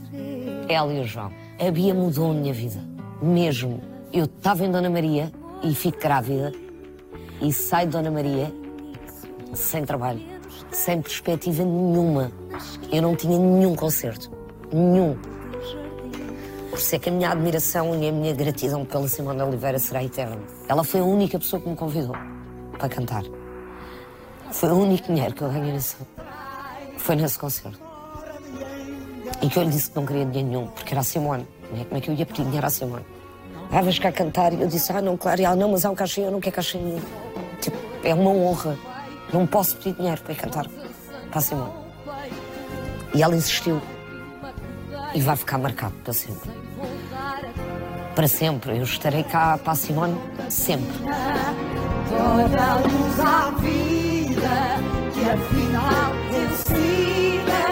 [0.67, 1.31] Ela e o João.
[1.59, 2.88] A Bia mudou a minha vida.
[3.21, 3.81] Mesmo.
[4.13, 6.53] Eu estava em Dona Maria e fico grávida
[7.41, 8.51] e saio de Dona Maria
[9.53, 10.21] sem trabalho,
[10.71, 12.31] sem perspectiva nenhuma.
[12.91, 14.31] Eu não tinha nenhum concerto.
[14.71, 15.17] Nenhum.
[16.69, 20.03] Por isso é que a minha admiração e a minha gratidão pela Simone Oliveira será
[20.03, 20.39] eterna.
[20.67, 22.15] Ela foi a única pessoa que me convidou
[22.77, 23.23] para cantar.
[24.51, 25.97] Foi o único dinheiro que eu ganhei nesse,
[26.97, 27.79] foi nesse concerto.
[29.41, 31.45] E que eu lhe disse que não queria dinheiro nenhum, porque era a Simone.
[31.71, 31.85] Né?
[31.85, 33.05] Como é que eu ia pedir dinheiro à Simone?
[33.71, 34.51] Ah, vais cá cantar?
[34.53, 35.39] E eu disse, ah, não, claro.
[35.41, 37.01] E ela, não, mas há um cachê, eu não quero cachê nenhum.
[37.61, 38.77] Tipo, é uma honra.
[39.31, 40.65] Não posso pedir dinheiro para ir cantar
[41.29, 41.71] para a Simone.
[43.13, 43.81] E ela insistiu.
[45.13, 46.49] E vai ficar marcado para sempre.
[48.15, 48.77] Para sempre.
[48.77, 50.97] Eu estarei cá para a Simone sempre.
[52.09, 54.49] Toda luz à vida,
[55.13, 57.69] que afinal ensina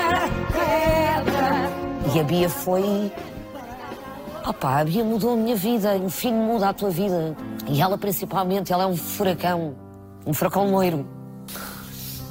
[0.54, 2.14] quebra.
[2.14, 3.12] E a Bia foi.
[4.48, 6.00] Opá, a Bia mudou a minha vida.
[6.10, 7.36] Filho muda a tua vida.
[7.68, 9.76] E ela, principalmente, ela é um furacão.
[10.26, 11.06] Um furacão loiro.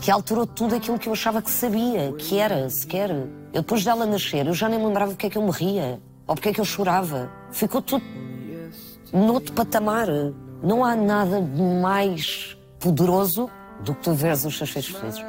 [0.00, 3.11] Que alterou tudo aquilo que eu achava que sabia, que era, sequer.
[3.11, 6.00] Eu, depois dela nascer, eu já nem lembrava porque é que eu me ria.
[6.26, 7.31] Ou porque é que eu chorava.
[7.50, 8.02] Ficou tudo
[9.12, 10.09] noutro patamar.
[10.62, 13.50] Não há nada mais poderoso
[13.85, 15.24] do que tu veres os teus filhos felizes.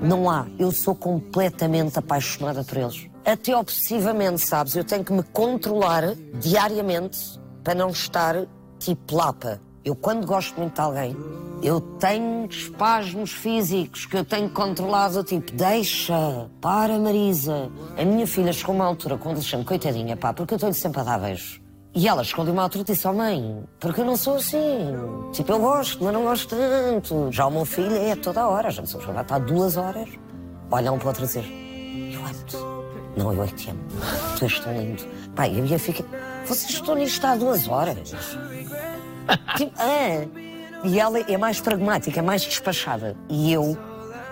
[0.00, 0.46] Não há.
[0.56, 3.11] Eu sou completamente apaixonada por eles.
[3.24, 4.74] Até obsessivamente, sabes?
[4.74, 8.34] Eu tenho que me controlar diariamente para não estar
[8.78, 9.60] tipo lapa.
[9.84, 11.16] Eu, quando gosto muito de alguém,
[11.62, 17.70] eu tenho espasmos físicos que eu tenho controlado, tipo, deixa, para, Marisa.
[17.96, 21.00] A minha filha chegou a uma altura com Alexandre, coitadinha, pá, porque eu estou-lhe sempre
[21.00, 21.60] a dar beijos.
[21.94, 24.94] E ela de uma altura e disse, oh mãe, porque eu não sou assim.
[25.32, 27.28] Tipo, eu gosto, mas não gosto tanto.
[27.30, 30.08] Já o meu filho é toda hora, já me somos já está duas horas.
[30.70, 31.71] Olha um para o a.
[33.16, 33.80] Não, eu é que te amo.
[34.38, 35.04] Tu és tão lindo.
[35.34, 36.04] Pai, a minha fica,
[36.46, 38.14] vocês estão nisto há duas horas.
[39.56, 40.26] Tipo, ah.
[40.84, 43.16] E ela é mais pragmática, é mais despachada.
[43.28, 43.78] E eu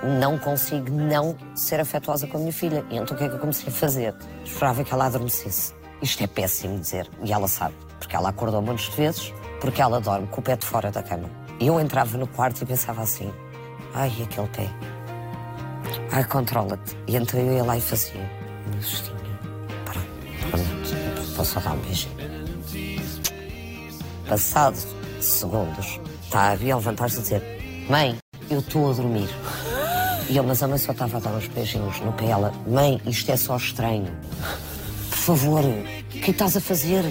[0.03, 2.85] não consigo não ser afetuosa com a minha filha.
[2.90, 4.14] E então o que é que eu comecei a fazer?
[4.45, 5.75] Esperava que ela adormecesse.
[6.03, 7.09] Isto é péssimo dizer.
[7.23, 7.75] E ela sabe.
[7.99, 11.29] Porque ela acordou muitas vezes, porque ela dorme com o pé de fora da cama.
[11.61, 13.31] E eu entrava no quarto e pensava assim:
[13.95, 14.69] ai, aquele pé.
[16.11, 16.97] Ai, controla-te.
[17.07, 18.39] E então eu ia lá e fazia.
[19.85, 21.35] Pronto.
[21.37, 22.16] Vou só dar um beijinho.
[24.29, 24.77] Passado
[25.21, 28.16] segundos, está a Bia a levantar-se e dizer: Mãe,
[28.49, 29.29] eu estou a dormir.
[30.29, 32.27] E eu, mas a mãe só estava a dar uns beijinhos no pé.
[32.27, 34.11] Ela, mãe, isto é só estranho.
[35.11, 37.05] Por favor, o que estás a fazer?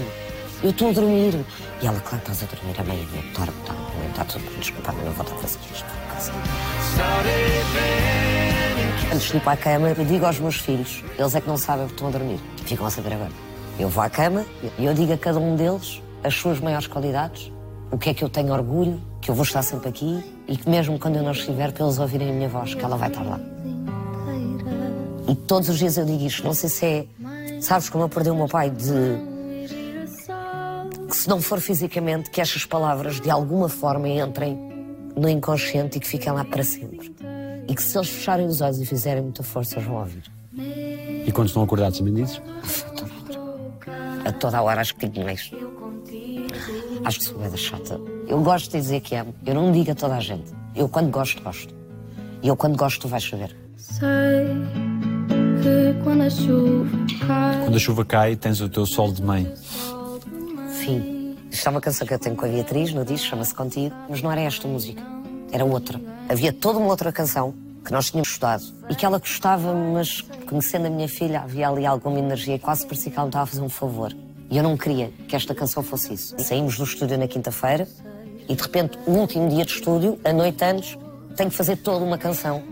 [0.64, 1.46] Eu estou a dormir.
[1.82, 4.92] E ela, claro estás a dormir, a mãe, eu dorme, dorme, está tudo bem, desculpa,
[4.92, 5.86] mas não vou estar a fazer isto.
[9.10, 11.42] Por acaso." Antes de ir para a cama, eu digo aos meus filhos, eles é
[11.42, 12.40] que não sabem que estão a dormir.
[12.66, 13.32] Ficam a saber agora.
[13.80, 14.46] Eu vou à cama
[14.78, 17.52] e eu digo a cada um deles as suas maiores qualidades
[17.92, 20.70] o que é que eu tenho orgulho, que eu vou estar sempre aqui e que
[20.70, 23.24] mesmo quando eu não estiver, para eles ouvirem a minha voz, que ela vai estar
[23.24, 23.40] lá.
[25.28, 27.06] E todos os dias eu digo isto, não sei se é.
[27.62, 29.30] Sabes como eu perdi o meu pai de.
[31.08, 34.58] Que se não for fisicamente, que estas palavras de alguma forma entrem
[35.16, 37.14] no inconsciente e que fiquem lá para sempre.
[37.70, 40.24] E que se eles fecharem os olhos e fizerem muita força, eles vão ouvir.
[41.26, 42.42] E quando estão acordados também dizes?
[44.26, 45.52] A toda a hora acho que digo mais.
[47.06, 48.02] Acho que sou da chata.
[48.28, 49.34] Eu gosto de dizer que amo.
[49.46, 50.52] Eu não digo a toda a gente.
[50.76, 51.74] Eu quando gosto, gosto.
[52.42, 53.56] E eu quando gosto, tu vais saber.
[53.78, 54.08] Sei
[55.62, 56.90] que quando a chuva
[57.28, 57.64] cai.
[57.64, 59.52] Quando a chuva cai, tens o teu sol de mãe.
[60.74, 61.36] Fim.
[61.52, 64.22] Isto é uma canção que eu tenho com a Beatriz no disco, chama-se Contigo, mas
[64.22, 65.19] não era esta música.
[65.52, 66.00] Era outra.
[66.28, 70.88] Havia toda uma outra canção que nós tínhamos estudado e que ela gostava, mas conhecendo
[70.88, 73.48] a minha filha, havia ali alguma energia e quase parecia que ela me estava a
[73.48, 74.16] fazer um favor.
[74.50, 76.36] E eu não queria que esta canção fosse isso.
[76.40, 77.88] Saímos do estúdio na quinta-feira
[78.48, 80.98] e de repente, o último dia de estúdio, a noite antes,
[81.36, 82.64] tenho que fazer toda uma canção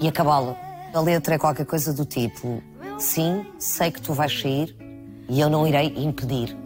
[0.00, 0.56] e acabá-la.
[0.92, 2.62] A letra é qualquer coisa do tipo:
[2.98, 4.76] Sim, sei que tu vais sair
[5.28, 6.56] e eu não irei impedir.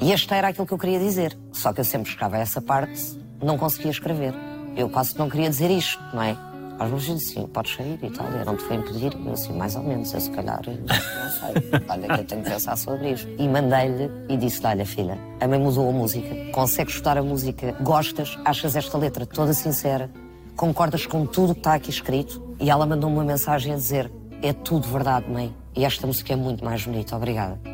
[0.00, 1.36] E este era aquilo que eu queria dizer.
[1.52, 4.34] Só que eu sempre chegava a essa parte, não conseguia escrever.
[4.76, 6.36] Eu quase não queria dizer isto, não é?
[6.78, 9.12] Às vezes eu disse, sim, podes sair e tal, eu não te vou impedir.
[9.24, 11.80] Eu assim, mais ou menos, eu se calhar, não sei.
[11.88, 13.28] Olha que eu tenho que pensar sobre isto.
[13.38, 17.76] E mandei-lhe e disse-lhe, olha filha, a mãe mudou a música, consegues estudar a música,
[17.80, 20.10] gostas, achas esta letra toda sincera,
[20.56, 22.56] concordas com tudo que está aqui escrito?
[22.58, 24.10] E ela mandou-me uma mensagem a dizer,
[24.42, 27.73] é tudo verdade, mãe, e esta música é muito mais bonita, obrigada.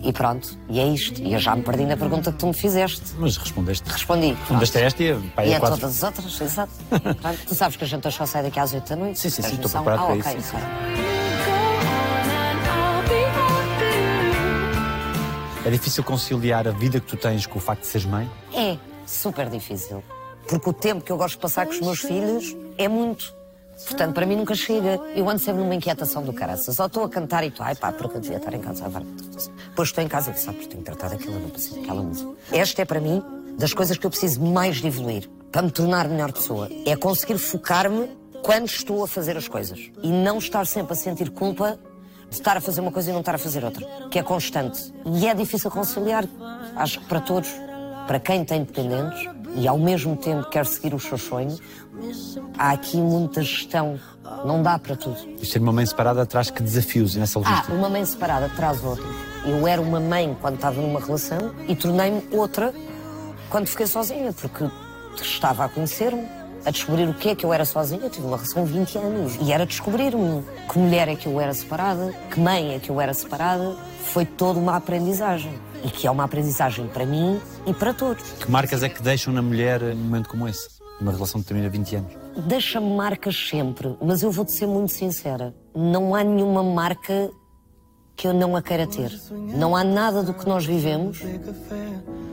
[0.00, 1.20] E pronto, e é isto.
[1.20, 3.02] E eu já me perdi na pergunta que tu me fizeste.
[3.18, 3.88] Mas respondeste.
[3.88, 4.32] Respondi.
[4.32, 5.80] Respondeste a esta e a, pá, E a quatro.
[5.80, 6.72] todas as outras, exato.
[7.48, 9.18] Tu sabes que a gente só sai daqui às 8 da noite?
[9.18, 11.08] Sim, sim, sim, estou preparado ah, para ok, isso, sim, ok.
[15.64, 18.30] É difícil conciliar a vida que tu tens com o facto de seres mãe?
[18.54, 20.02] É super difícil.
[20.46, 23.34] Porque o tempo que eu gosto de passar com os meus filhos é muito.
[23.86, 25.00] Portanto, para mim nunca chega.
[25.14, 26.78] Eu ando sempre numa inquietação do caraças.
[26.78, 29.04] Ou estou a cantar e tu, ai pá, porque eu devia estar em casa agora.
[29.70, 32.30] Depois estou em casa e tu sabes, tenho daquilo, eu não preciso daquela música.
[32.52, 33.22] Esta é para mim
[33.56, 36.68] das coisas que eu preciso mais de evoluir para me tornar melhor pessoa.
[36.86, 38.08] É conseguir focar-me
[38.42, 41.78] quando estou a fazer as coisas e não estar sempre a sentir culpa
[42.28, 44.92] de estar a fazer uma coisa e não estar a fazer outra, que é constante.
[45.06, 46.24] E é difícil conciliar,
[46.76, 47.48] acho que para todos,
[48.06, 49.28] para quem tem dependentes
[49.60, 51.60] e ao mesmo tempo quer seguir os seus sonhos,
[52.56, 53.98] há aqui muita gestão,
[54.44, 55.16] não dá para tudo.
[55.40, 57.72] E ser uma mãe separada traz que desafios nessa Ah, logística?
[57.74, 59.06] uma mãe separada traz outros.
[59.44, 62.72] Eu era uma mãe quando estava numa relação e tornei-me outra
[63.50, 64.64] quando fiquei sozinha, porque
[65.22, 66.26] estava a conhecer-me,
[66.64, 68.02] a descobrir o que é que eu era sozinha.
[68.02, 71.40] Eu tive uma relação de 20 anos e era descobrir-me que mulher é que eu
[71.40, 73.74] era separada, que mãe é que eu era separada.
[74.12, 75.52] Foi toda uma aprendizagem.
[75.84, 78.22] E que é uma aprendizagem para mim e para todos.
[78.32, 80.68] Que marcas é que deixam na mulher num momento como esse?
[81.00, 82.12] Uma relação que termina 20 anos.
[82.46, 85.54] Deixa-me marcas sempre, mas eu vou-te ser muito sincera.
[85.74, 87.30] Não há nenhuma marca
[88.16, 89.12] que eu não a queira ter.
[89.30, 91.20] Não há nada do que nós vivemos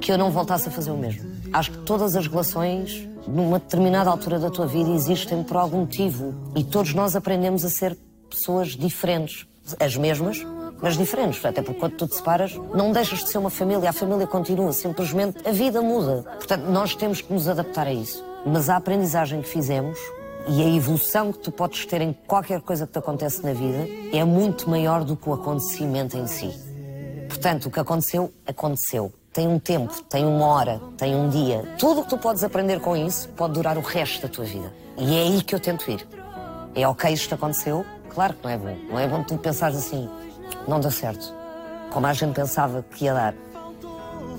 [0.02, 1.32] que eu não voltasse a fazer o mesmo.
[1.54, 6.34] Acho que todas as relações, numa determinada altura da tua vida, existem por algum motivo.
[6.56, 7.96] E todos nós aprendemos a ser
[8.30, 9.46] pessoas diferentes.
[9.80, 10.46] As mesmas,
[10.86, 11.44] mas diferentes.
[11.44, 13.90] Até porque quando tu te separas, não deixas de ser uma família.
[13.90, 14.72] A família continua.
[14.72, 16.22] Simplesmente a vida muda.
[16.38, 18.24] Portanto, nós temos que nos adaptar a isso.
[18.46, 19.98] Mas a aprendizagem que fizemos
[20.48, 23.88] e a evolução que tu podes ter em qualquer coisa que te acontece na vida
[24.14, 26.54] é muito maior do que o acontecimento em si.
[27.28, 29.12] Portanto, o que aconteceu, aconteceu.
[29.34, 31.64] Tem um tempo, tem uma hora, tem um dia.
[31.80, 34.72] Tudo o que tu podes aprender com isso pode durar o resto da tua vida.
[35.00, 36.08] E é aí que eu tento ir.
[36.76, 37.84] É ok, isto aconteceu?
[38.10, 38.78] Claro que não é bom.
[38.88, 40.08] Não é bom tu pensares assim,
[40.68, 41.34] não deu certo.
[41.92, 43.34] Como a gente pensava que ia dar.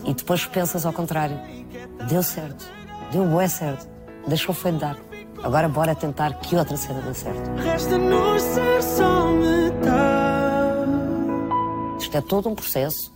[0.04, 1.38] E depois pensas ao contrário.
[2.08, 2.66] Deu certo.
[3.10, 3.88] Deu bué certo.
[4.26, 4.96] Deixou foi de dar.
[5.42, 7.50] Agora bora tentar que outra cena dê certo.
[7.62, 10.90] Resta-nos ser só metade.
[11.98, 13.14] Isto é todo um processo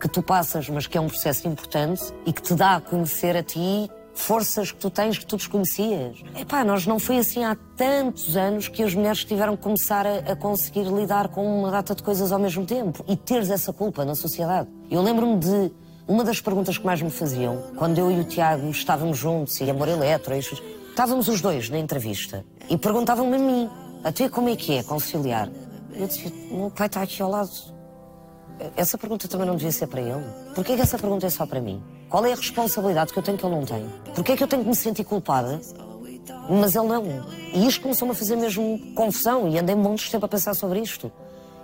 [0.00, 3.36] que tu passas, mas que é um processo importante e que te dá a conhecer
[3.36, 6.22] a ti forças que tu tens que tu desconhecias.
[6.36, 10.18] Epá, nós não foi assim há tantos anos que as mulheres tiveram que começar a,
[10.32, 14.04] a conseguir lidar com uma data de coisas ao mesmo tempo e teres essa culpa
[14.04, 14.68] na sociedade.
[14.90, 15.72] Eu lembro-me de
[16.06, 19.70] uma das perguntas que mais me faziam quando eu e o Tiago estávamos juntos e
[19.70, 23.70] Amor Eletro, e estávamos os dois na entrevista e perguntavam-me a mim,
[24.02, 25.48] a ti como é que é conciliar?
[25.94, 27.50] Eu dizia, o meu pai está aqui ao lado.
[28.76, 30.24] Essa pergunta também não devia ser para ele.
[30.54, 31.82] Porquê que essa pergunta é só para mim?
[32.10, 33.88] Qual é a responsabilidade que eu tenho que ele não tem?
[34.16, 35.60] Porquê que eu tenho que me sentir culpada,
[36.50, 37.04] mas ele não?
[37.54, 40.80] E isto começou-me a fazer mesmo confusão e andei montes de tempo a pensar sobre
[40.80, 41.10] isto.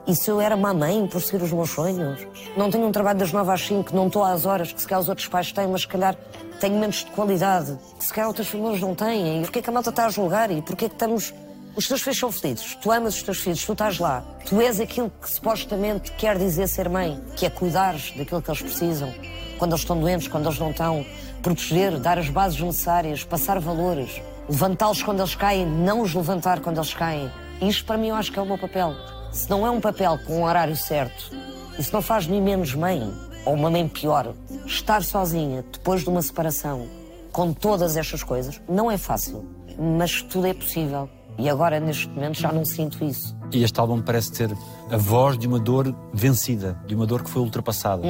[0.06, 2.24] E se eu era uma mãe por seguir os meus sonhos?
[2.56, 5.00] Não tenho um trabalho das 9 às 5, não estou às horas que se calhar
[5.00, 6.16] os outros pais têm, mas se calhar
[6.60, 9.40] tenho menos de qualidade, que se calhar outras famílias não têm.
[9.40, 10.48] E porquê que a malta está a julgar?
[10.52, 11.34] E porquê que estamos.
[11.74, 14.24] Os teus filhos são felizes, tu amas os teus filhos, tu estás lá.
[14.48, 18.62] Tu és aquilo que supostamente quer dizer ser mãe, que é cuidares daquilo que eles
[18.62, 19.12] precisam.
[19.58, 21.04] Quando eles estão doentes, quando eles não estão.
[21.42, 24.20] Proteger, dar as bases necessárias, passar valores.
[24.48, 27.30] Levantá-los quando eles caem, não os levantar quando eles caem.
[27.60, 28.94] Isto para mim eu acho que é o meu papel.
[29.32, 31.30] Se não é um papel com um horário certo,
[31.78, 33.12] isso não faz nem menos mãe,
[33.44, 34.34] ou uma mãe pior.
[34.66, 36.86] Estar sozinha depois de uma separação,
[37.32, 39.44] com todas estas coisas, não é fácil.
[39.78, 41.08] Mas tudo é possível.
[41.38, 43.36] E agora, neste momento, já não sinto isso.
[43.52, 44.56] E este álbum parece ter
[44.90, 48.06] a voz de uma dor vencida, de uma dor que foi ultrapassada.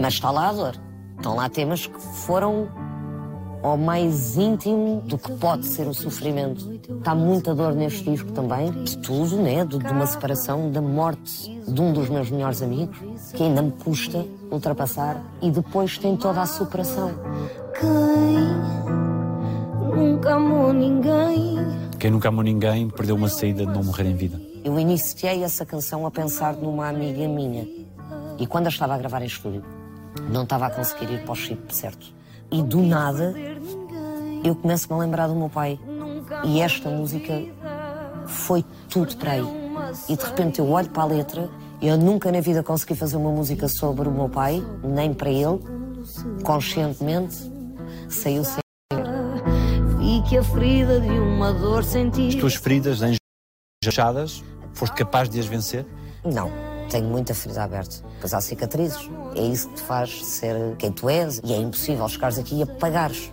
[0.00, 0.74] Mas está lá a dor.
[1.16, 2.68] Estão lá temas que foram
[3.62, 6.78] ao mais íntimo do que pode ser o sofrimento.
[6.98, 9.64] Está muita dor neste disco também, de tudo, né?
[9.64, 12.98] De, de uma separação, da morte de um dos meus melhores amigos,
[13.32, 17.10] que ainda me custa ultrapassar, e depois tem toda a superação.
[17.80, 18.44] Quem
[19.96, 21.56] nunca amou ninguém.
[21.98, 24.38] Quem nunca amou ninguém perdeu uma saída de não morrer em vida.
[24.62, 27.66] Eu iniciei essa canção a pensar numa amiga minha.
[28.38, 29.64] E quando a estava a gravar em estúdio,
[30.30, 32.06] não estava a conseguir ir para o chip certo.
[32.50, 33.34] E do nada,
[34.42, 35.78] eu começo-me a lembrar do meu pai.
[36.44, 37.32] E esta música
[38.26, 39.46] foi tudo para aí.
[40.08, 43.30] E de repente eu olho para a letra, eu nunca na vida consegui fazer uma
[43.30, 45.60] música sobre o meu pai, nem para ele,
[46.42, 47.36] conscientemente,
[48.08, 48.64] saiu sem.
[50.26, 52.28] Que a ferida de uma dor senti.
[52.28, 53.00] As tuas feridas
[53.84, 54.42] enjachadas,
[54.72, 55.84] foste capaz de as vencer?
[56.24, 56.50] Não,
[56.90, 57.96] tenho muita ferida aberta.
[58.20, 59.10] Pois há cicatrizes.
[59.34, 61.40] É isso que te faz ser quem tu és.
[61.44, 63.32] E é impossível chegares aqui e apagares.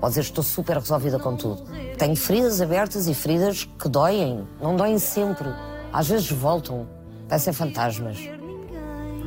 [0.00, 1.64] Ou dizer, estou super resolvida com tudo.
[1.98, 4.46] Tenho feridas abertas e feridas que doem.
[4.60, 5.48] Não doem sempre.
[5.92, 6.86] Às vezes voltam.
[7.28, 8.18] Parecem fantasmas.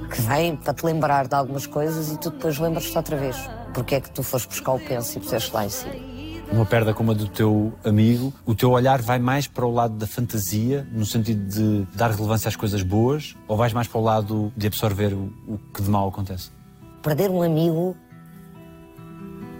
[0.10, 3.36] Que vêm para te lembrar de algumas coisas e tu depois lembras-te outra vez.
[3.74, 6.13] Porque é que tu foste buscar o penso e puseste lá em cima.
[6.52, 9.96] Uma perda como a do teu amigo, o teu olhar vai mais para o lado
[9.96, 14.04] da fantasia, no sentido de dar relevância às coisas boas, ou vais mais para o
[14.04, 16.52] lado de absorver o, o que de mal acontece?
[17.02, 17.96] Perder um amigo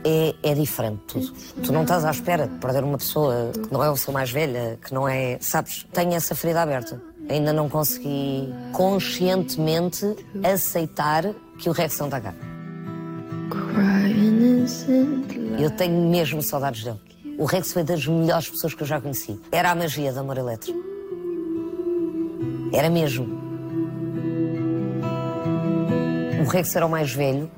[0.04, 1.34] é, é diferente de tudo.
[1.64, 4.30] Tu não estás à espera de perder uma pessoa que não é a pessoa mais
[4.30, 5.38] velha, que não é.
[5.42, 7.02] Sabes, tenho essa ferida aberta.
[7.30, 10.06] Ainda não consegui conscientemente
[10.44, 11.24] aceitar
[11.58, 12.34] que o Rex não está cá.
[13.50, 15.43] Crying.
[15.60, 17.00] Eu tenho mesmo saudades dele.
[17.38, 19.40] O Rex foi das melhores pessoas que eu já conheci.
[19.52, 20.80] Era a magia do amor elétrico.
[22.72, 23.28] Era mesmo.
[26.44, 27.50] O Rex era o mais velho.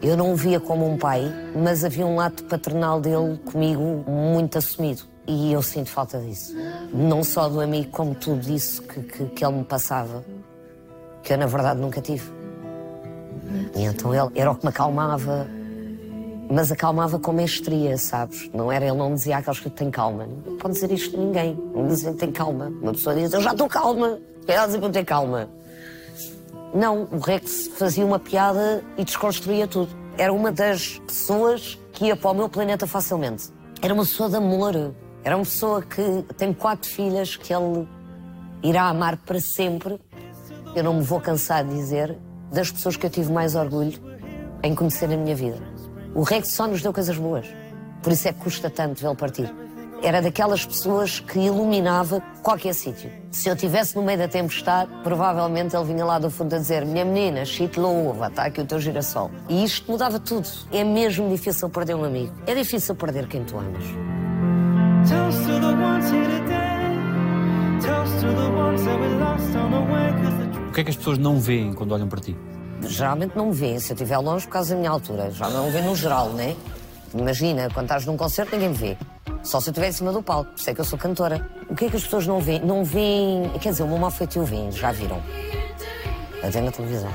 [0.00, 1.22] Eu não o via como um pai,
[1.56, 5.02] mas havia um lado paternal dele comigo muito assumido.
[5.26, 6.54] E eu sinto falta disso.
[6.92, 10.24] Não só do amigo, como tudo isso que, que, que ele me passava,
[11.22, 12.30] que eu na verdade nunca tive.
[13.74, 15.48] E então ele era o que me acalmava,
[16.50, 18.50] mas acalmava com mestria, sabes?
[18.54, 20.26] Não era, ele não dizia aquelas que tem calma.
[20.46, 21.58] Não pode dizer isto a ninguém.
[21.74, 22.72] Não dizem tem calma.
[22.80, 24.18] Uma pessoa diz, eu já estou calma.
[24.46, 25.48] Quer dizer eu tenho calma.
[26.74, 29.90] Não, o Rex fazia uma piada e desconstruía tudo.
[30.16, 33.48] Era uma das pessoas que ia para o meu planeta facilmente.
[33.82, 34.94] Era uma pessoa de amor.
[35.22, 37.86] Era uma pessoa que tem quatro filhas que ele
[38.62, 40.00] irá amar para sempre.
[40.74, 42.16] Eu não me vou cansar de dizer
[42.50, 44.00] das pessoas que eu tive mais orgulho
[44.62, 45.77] em conhecer na minha vida.
[46.14, 47.46] O Rex só nos deu coisas boas.
[48.02, 49.52] Por isso é que custa tanto vê-lo partir.
[50.00, 53.10] Era daquelas pessoas que iluminava qualquer sítio.
[53.32, 56.86] Se eu estivesse no meio da tempestade, provavelmente ele vinha lá do fundo a dizer:
[56.86, 59.30] Minha menina, chite louva, está aqui o teu girassol.
[59.48, 60.48] E isto mudava tudo.
[60.70, 62.32] É mesmo difícil perder um amigo.
[62.46, 63.84] É difícil perder quem tu amas.
[70.68, 72.36] O que é que as pessoas não veem quando olham para ti?
[72.82, 75.30] Geralmente não me vêem se eu estiver longe por causa da minha altura.
[75.30, 76.56] Já não me vê no geral, né?
[77.12, 78.96] Imagina, quando estás num concerto, ninguém me vê.
[79.42, 80.50] Só se eu estiver em cima do palco.
[80.50, 81.48] Por isso é que eu sou cantora.
[81.68, 82.60] O que é que as pessoas não veem?
[82.60, 83.50] Não veem.
[83.60, 85.22] Quer dizer, o meu mal feito vêm, já viram.
[86.42, 87.10] Até na televisão.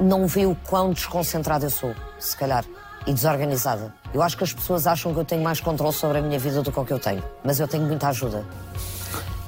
[0.00, 2.64] Não vê o quão desconcentrada eu sou, se calhar.
[3.06, 3.94] E desorganizada.
[4.14, 6.62] Eu acho que as pessoas acham que eu tenho mais controle sobre a minha vida
[6.62, 7.22] do que o que eu tenho.
[7.44, 8.44] Mas eu tenho muita ajuda.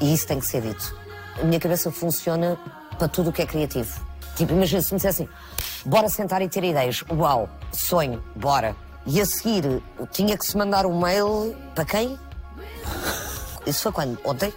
[0.01, 0.95] E isso tem que ser dito.
[1.41, 2.59] A minha cabeça funciona
[2.99, 4.06] para tudo o que é criativo.
[4.37, 5.28] Tipo, imagina se me dissessem,
[5.84, 7.03] bora sentar e ter ideias.
[7.11, 8.76] Uau, sonho, bora.
[9.07, 9.82] E a seguir,
[10.12, 12.18] tinha que se mandar um mail para quem?
[13.66, 14.18] Isso foi quando?
[14.24, 14.53] Ontem?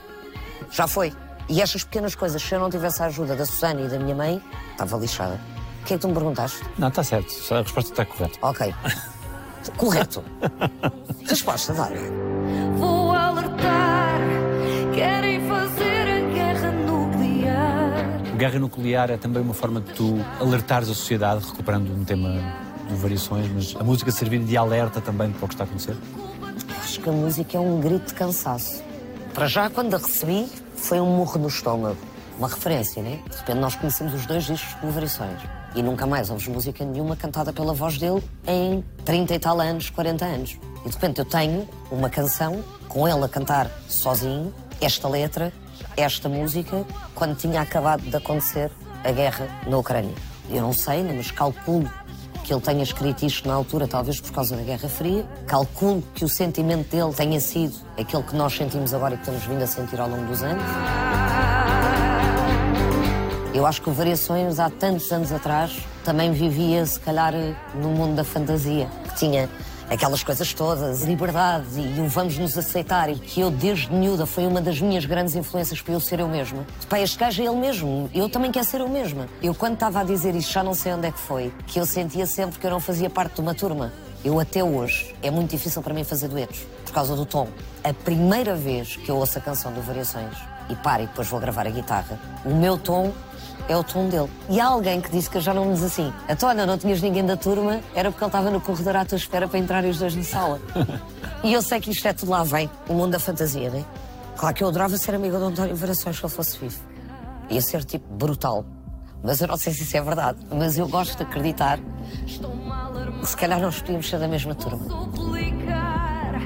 [0.71, 1.13] Já foi.
[1.47, 4.15] E estas pequenas coisas, se eu não tivesse a ajuda da Susana e da minha
[4.15, 5.39] mãe, estava lixada.
[5.81, 6.63] O que é que tu me perguntaste?
[6.77, 7.33] Não, está certo.
[7.53, 8.37] A resposta está correta.
[8.41, 8.75] Ok.
[9.77, 10.23] Correto.
[11.27, 11.95] Resposta dada.
[12.77, 14.19] Vou alertar.
[14.93, 15.38] Querem
[18.39, 19.11] guerra nuclear.
[19.11, 22.39] É também uma forma de tu alertares a sociedade, recuperando um tema
[22.87, 25.95] de variações, mas a música servir de alerta também para o que está a acontecer?
[26.81, 28.81] Acho que a música é um grito de cansaço.
[29.33, 31.97] Para já, quando a recebi, foi um murro no estômago.
[32.37, 33.19] Uma referência, né?
[33.29, 35.39] De repente nós conhecemos os dois discos de Variações.
[35.75, 39.89] E nunca mais ouves música nenhuma cantada pela voz dele em 30 e tal anos,
[39.89, 40.57] 40 anos.
[40.83, 45.53] E de repente eu tenho uma canção com ele a cantar sozinho, esta letra,
[45.97, 48.71] esta música, quando tinha acabado de acontecer
[49.03, 50.13] a guerra na Ucrânia.
[50.49, 51.89] Eu não sei, mas calculo
[52.43, 55.23] que ele tenha escrito isto na altura, talvez por causa da Guerra Fria.
[55.45, 59.43] Calculo que o sentimento dele tenha sido aquele que nós sentimos agora e que temos
[59.43, 60.63] vindo a sentir ao longo dos anos.
[63.53, 67.33] Eu acho que o Variações, há tantos anos atrás, também vivia, se calhar,
[67.75, 69.49] no mundo da fantasia, que tinha
[69.89, 74.45] aquelas coisas todas, liberdade e o vamos nos aceitar, e que eu, desde miúda, foi
[74.45, 76.65] uma das minhas grandes influências para eu ser eu mesma.
[76.87, 79.27] Pá, este gajo é ele mesmo, eu também quero ser eu mesma.
[79.41, 81.85] Eu, quando estava a dizer isto, já não sei onde é que foi, que eu
[81.85, 83.91] sentia sempre que eu não fazia parte de uma turma.
[84.23, 87.47] Eu, até hoje, é muito difícil para mim fazer duetos, por causa do tom.
[87.83, 90.35] A primeira vez que eu ouço a canção do Variações,
[90.69, 93.11] e paro e depois vou gravar a guitarra, o meu tom
[93.69, 94.29] é o tom dele.
[94.49, 96.11] E há alguém que disse que eu já não me diz assim.
[96.27, 99.17] Então, olha, não tinhas ninguém da turma, era porque ele estava no corredor à tua
[99.17, 100.59] espera para entrarem os dois na sala.
[101.43, 103.85] e eu sei que isto é tudo lá vem, o mundo da fantasia, né?
[104.35, 106.79] Claro que eu adorava ser amigo do António Variações se ele fosse vivo.
[107.49, 108.65] Ia ser tipo brutal.
[109.23, 110.39] Mas eu não sei se isso é verdade.
[110.49, 111.77] Mas eu gosto de acreditar
[112.25, 114.85] que se calhar nós podíamos ser da mesma turma.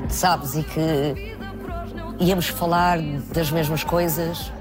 [0.10, 0.56] Sabes?
[0.56, 1.38] E que
[2.20, 3.00] íamos falar
[3.34, 4.52] das mesmas coisas.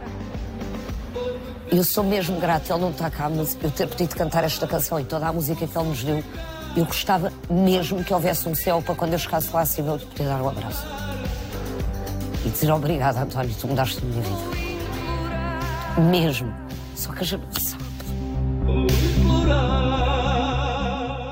[1.72, 5.00] Eu sou mesmo grata, ele não está cá, mas eu ter podido cantar esta canção
[5.00, 6.22] e toda a música que ele nos deu,
[6.76, 10.04] eu gostava mesmo que houvesse um céu para quando eu chegasse lá acima eu te
[10.04, 10.86] poder dar um abraço.
[12.44, 16.10] E dizer obrigada, António, tu mudaste a minha vida.
[16.10, 16.54] Mesmo.
[16.94, 17.84] Só que a gente sabe.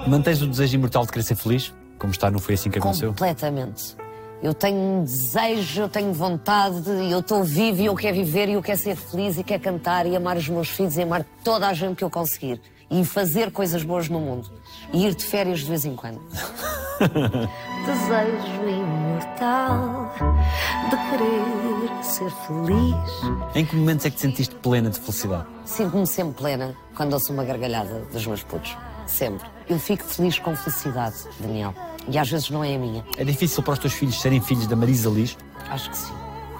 [0.06, 1.74] Mantens o desejo imortal de querer ser feliz?
[1.98, 3.10] Como está, não foi assim que aconteceu?
[3.10, 3.94] Completamente.
[4.42, 8.54] Eu tenho um desejo, eu tenho vontade, eu estou vivo e eu quero viver e
[8.54, 11.68] eu quero ser feliz e quero cantar e amar os meus filhos e amar toda
[11.68, 12.58] a gente que eu conseguir.
[12.90, 14.50] E fazer coisas boas no mundo.
[14.92, 16.20] E ir de férias de vez em quando.
[17.86, 20.12] Desejo imortal
[20.88, 23.54] de querer ser feliz.
[23.54, 25.46] Em que momentos é que te sentiste plena de felicidade?
[25.66, 28.76] Sinto-me sempre plena quando ouço uma gargalhada dos meus putos.
[29.06, 29.46] Sempre.
[29.68, 31.74] Eu fico feliz com felicidade, Daniel.
[32.08, 33.04] E às vezes não é a minha.
[33.16, 35.36] É difícil para os teus filhos serem filhos da Marisa Liz?
[35.68, 36.12] Acho que sim.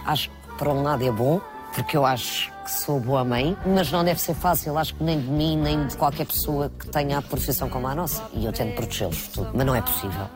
[0.04, 1.40] Acho que, por um lado, é bom,
[1.74, 4.76] porque eu acho que sou boa mãe, mas não deve ser fácil.
[4.78, 7.94] Acho que nem de mim, nem de qualquer pessoa que tenha a profissão como a
[7.94, 8.24] nossa.
[8.32, 9.50] E eu tento protegê-los de tudo.
[9.54, 10.26] Mas não é possível.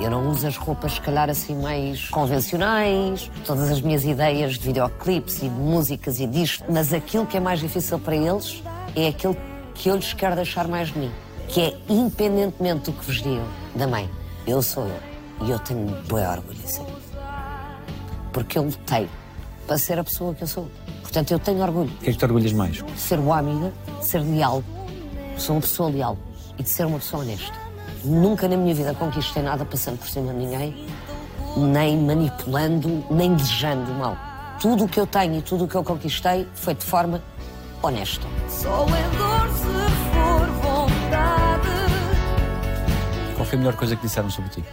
[0.00, 4.66] Eu não uso as roupas, se calhar, assim mais convencionais, todas as minhas ideias de
[4.66, 8.60] videoclipes e de músicas e disto, mas aquilo que é mais difícil para eles
[8.96, 9.36] é aquilo
[9.72, 11.12] que eu lhes quero deixar mais de mim,
[11.46, 13.46] que é, independentemente do que vos digam,
[13.76, 14.10] da mãe,
[14.46, 15.00] eu sou eu.
[15.46, 16.84] E eu tenho bem orgulho disso.
[18.32, 19.08] Porque eu lutei
[19.66, 20.70] para ser a pessoa que eu sou.
[21.02, 22.82] Portanto, eu tenho orgulho O que é que te orgulhas mais?
[22.82, 24.62] de ser boa amiga, de ser leal.
[25.36, 26.16] Sou uma pessoa leal
[26.58, 27.54] e de ser uma pessoa honesta.
[28.04, 30.86] Nunca na minha vida conquistei nada passando por cima de ninguém,
[31.56, 34.16] nem manipulando, nem desejando mal.
[34.60, 37.22] Tudo o que eu tenho e tudo o que eu conquistei foi de forma
[37.82, 38.26] honesta.
[43.54, 44.64] Foi a melhor coisa que disseram sobre ti?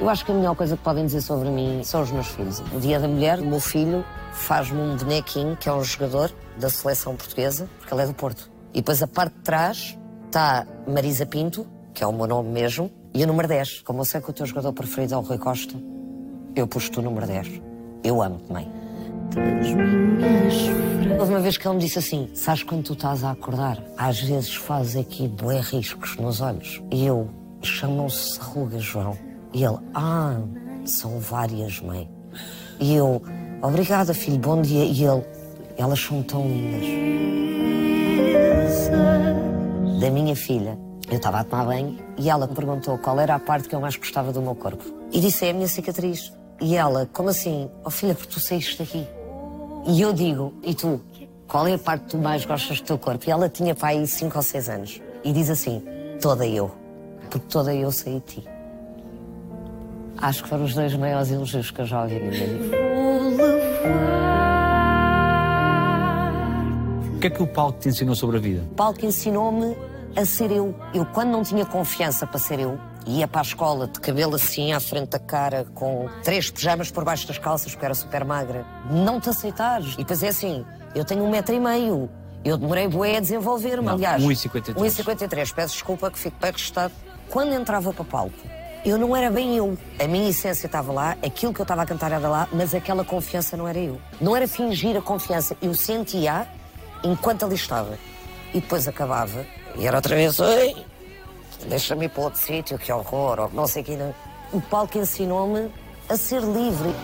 [0.00, 2.60] Eu acho que a melhor coisa que podem dizer sobre mim são os meus filhos.
[2.72, 6.70] No Dia da Mulher, o meu filho faz-me um bonequinho, que é um jogador da
[6.70, 8.50] seleção portuguesa, porque ele é do Porto.
[8.72, 12.90] E depois a parte de trás está Marisa Pinto, que é o meu nome mesmo,
[13.12, 13.82] e o número 10.
[13.82, 15.74] Como eu sei que o teu jogador preferido é o Rui Costa,
[16.56, 17.60] eu pus-te o número 10.
[18.02, 18.72] Eu amo-te, mãe.
[21.18, 23.78] Houve uma vez que ele me disse assim: Sabes quando tu estás a acordar?
[23.96, 26.82] Às vezes fazes aqui bué riscos nos olhos.
[26.90, 27.28] E eu,
[27.68, 29.16] chamam-se rugas, João.
[29.52, 30.40] E ele, ah,
[30.84, 32.10] são várias, mãe.
[32.80, 33.22] E eu,
[33.60, 34.84] obrigada, filho, bom dia.
[34.84, 35.24] E ele,
[35.76, 36.86] elas são tão lindas.
[40.00, 43.38] Da minha filha, eu estava a tomar banho e ela me perguntou qual era a
[43.38, 44.82] parte que eu mais gostava do meu corpo.
[45.12, 46.32] E disse, é a minha cicatriz.
[46.60, 47.68] E ela, como assim?
[47.84, 49.06] Oh filha, porque tu saíste daqui.
[49.86, 51.00] E eu digo, e tu?
[51.46, 53.24] Qual é a parte que tu mais gostas do teu corpo?
[53.28, 55.02] E ela tinha pai aí 5 ou 6 anos.
[55.22, 55.82] E diz assim,
[56.20, 56.81] toda eu.
[57.32, 58.44] Porque toda eu de ti.
[60.18, 62.76] Acho que foram os dois maiores elogios que eu já ouvi na minha vida.
[67.16, 68.62] O que é que o palco te ensinou sobre a vida?
[68.72, 69.74] O palco ensinou-me
[70.14, 70.74] a ser eu.
[70.92, 74.74] Eu, quando não tinha confiança para ser eu, ia para a escola de cabelo assim
[74.74, 78.66] à frente da cara, com três pijamas por baixo das calças, porque era super magra.
[78.90, 79.94] Não te aceitares.
[79.94, 82.10] E depois é assim, eu tenho um metro e meio.
[82.44, 84.22] Eu demorei bué a desenvolver-me, aliás.
[84.22, 84.74] 1,53.
[84.74, 85.54] 1,53.
[85.54, 86.92] Peço desculpa que fico bem registado.
[87.32, 88.36] Quando entrava para palco,
[88.84, 89.78] eu não era bem eu.
[89.98, 93.06] A minha essência estava lá, aquilo que eu estava a cantar era lá, mas aquela
[93.06, 93.98] confiança não era eu.
[94.20, 95.56] Não era fingir a confiança.
[95.62, 96.46] Eu sentia
[97.02, 97.98] enquanto ali estava.
[98.52, 99.46] E depois acabava.
[99.76, 100.36] E era outra vez,
[101.66, 103.96] deixa-me ir para outro sítio, que horror, ou não sei o que.
[103.96, 104.14] não."
[104.52, 105.70] O palco ensinou-me
[106.10, 106.94] a ser livre.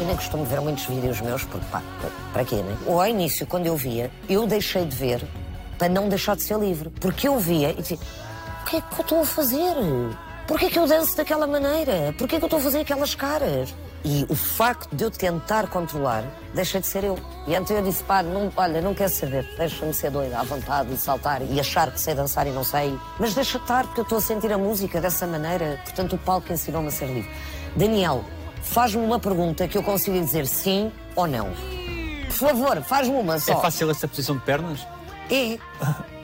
[0.00, 1.82] Eu nem costumo ver muitos vídeos meus, porque pá,
[2.32, 2.74] para quê, né?
[2.86, 5.22] Ou ao início, quando eu via, eu deixei de ver
[5.78, 6.90] para não deixar de ser livre.
[7.00, 7.98] Porque eu via e dizia,
[8.62, 9.74] o que é que eu estou a fazer?
[10.46, 12.14] Porquê que eu danço daquela maneira?
[12.16, 13.74] Porquê que eu estou a fazer aquelas caras?
[14.04, 16.22] E o facto de eu tentar controlar,
[16.54, 17.18] deixei de ser eu.
[17.48, 20.90] E então eu disse, pá, não, olha, não quero saber, deixa-me ser doida, à vontade
[20.90, 22.96] de saltar e achar que sei dançar e não sei.
[23.18, 25.80] Mas deixa estar, porque eu estou a sentir a música dessa maneira.
[25.82, 27.28] Portanto, o palco ensinou-me a ser livre.
[27.74, 28.24] Daniel,
[28.62, 31.50] faz-me uma pergunta que eu consiga dizer sim ou não.
[32.26, 33.54] Por favor, faz-me uma só.
[33.54, 34.86] É fácil essa posição de pernas?
[35.30, 35.58] É,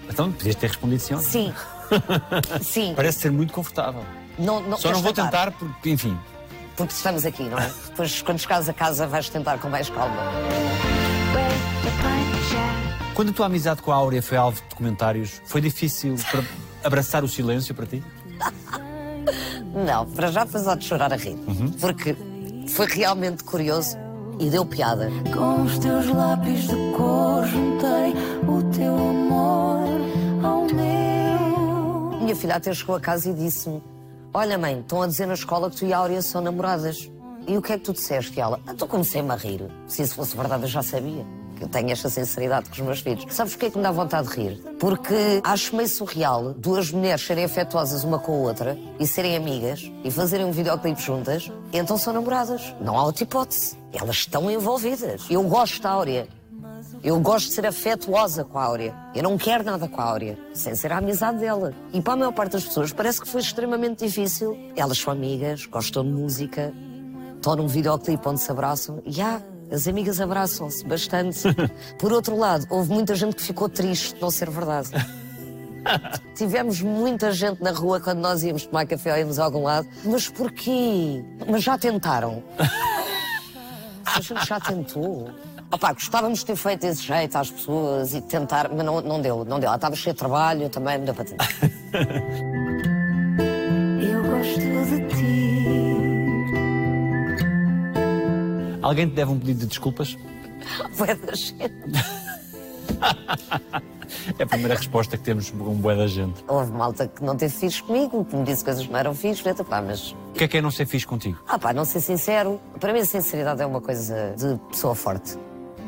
[0.09, 1.14] Então podias ter respondido sim.
[1.14, 1.28] ou não.
[1.28, 1.55] sim.
[2.62, 2.92] Sim.
[2.96, 4.03] Parece ser muito confortável.
[4.38, 6.18] Não, não, Só não queres vou tentar porque, enfim,
[6.74, 7.70] Porque estamos aqui, não é?
[7.90, 10.16] Depois, quando chegares a casa, vais tentar com mais calma.
[13.14, 16.42] Quando a tua amizade com a Áurea foi alvo de comentários, foi difícil para
[16.82, 18.03] abraçar o silêncio para ti?
[19.74, 21.36] Não, para já foi só de chorar a rir.
[21.78, 22.16] Porque
[22.68, 23.96] foi realmente curioso
[24.39, 25.09] e deu piada.
[25.35, 28.14] Com os teus lápis de cor juntei
[28.49, 29.83] o teu amor
[30.43, 32.20] ao meu.
[32.20, 33.83] Minha filha até chegou a casa e disse-me:
[34.35, 37.11] Olha, mãe, estão a dizer na escola que tu e a Áurea são namoradas.
[37.47, 38.39] E o que é que tu disseste?
[38.39, 39.68] E ela: ah, Então comecei-me a rir.
[39.87, 41.26] Se isso fosse verdade, eu já sabia.
[41.62, 43.24] Eu tenho esta sinceridade com os meus filhos.
[43.32, 44.60] Sabes porquê que me dá vontade de rir?
[44.80, 49.88] Porque acho meio surreal duas mulheres serem afetuosas uma com a outra e serem amigas
[50.02, 52.74] e fazerem um videoclipe juntas, então são namoradas.
[52.80, 53.78] Não há outra hipótese.
[53.92, 55.24] Elas estão envolvidas.
[55.30, 56.26] Eu gosto da Áurea.
[57.00, 58.92] Eu gosto de ser afetuosa com a Áurea.
[59.14, 61.72] Eu não quero nada com a Áurea, sem ser a amizade dela.
[61.92, 64.58] E para a maior parte das pessoas parece que foi extremamente difícil.
[64.74, 66.72] Elas são amigas, gostam de música,
[67.36, 69.00] estão num videoclipe onde se abraçam.
[69.04, 69.40] E há,
[69.72, 71.42] as amigas abraçam-se bastante.
[71.98, 74.90] Por outro lado, houve muita gente que ficou triste de não ser verdade.
[76.36, 79.88] Tivemos muita gente na rua quando nós íamos tomar café ou íamos a algum lado.
[80.04, 81.24] Mas porquê?
[81.48, 82.42] Mas já tentaram.
[84.04, 85.30] A gente já tentou.
[85.70, 89.42] Opa, gostávamos de ter feito esse jeito às pessoas e tentar, mas não, não deu,
[89.42, 89.68] não deu.
[89.68, 91.48] Ela estava cheia de trabalho, também não deu para tentar.
[94.02, 95.82] Eu gosto de ti.
[98.83, 100.16] Alguém te deve um pedido de desculpas?
[100.93, 101.62] Foi da gente.
[104.39, 106.45] É a primeira resposta que temos com um bué da gente.
[106.47, 109.45] Houve malta que não teve filhos comigo, que me disse coisas que não eram filhos,
[109.45, 110.12] eita, pá, mas.
[110.12, 111.39] O que é que é não ser fixe contigo?
[111.49, 112.61] Ah, pá, não ser sincero.
[112.78, 115.37] Para mim, a sinceridade é uma coisa de pessoa forte.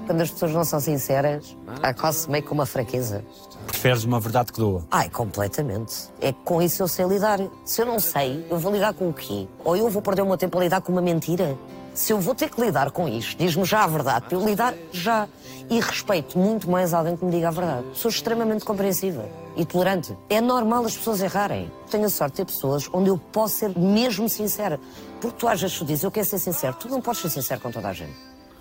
[0.06, 3.24] Quando as pessoas não são sinceras, há quase meio com uma fraqueza.
[3.66, 4.84] Preferes uma verdade que doa?
[4.90, 5.94] Ai, completamente.
[6.20, 7.40] É que com isso eu sei lidar.
[7.64, 9.46] Se eu não sei, eu vou lidar com o quê?
[9.64, 11.56] Ou eu vou perder o meu tempo a lidar com uma mentira?
[11.94, 14.74] Se eu vou ter que lidar com isto, diz-me já a verdade, para eu lidar
[14.92, 15.28] já.
[15.70, 17.84] E respeito muito mais alguém que me diga a verdade.
[17.94, 19.26] Sou extremamente compreensiva
[19.56, 20.14] e tolerante.
[20.28, 21.70] É normal as pessoas errarem.
[21.90, 24.78] Tenho a sorte de ter pessoas onde eu posso ser mesmo sincera.
[25.20, 26.74] Porque tu às vezes tu dizes, eu quero ser sincero.
[26.78, 28.12] Tu não podes ser sincero com toda a gente.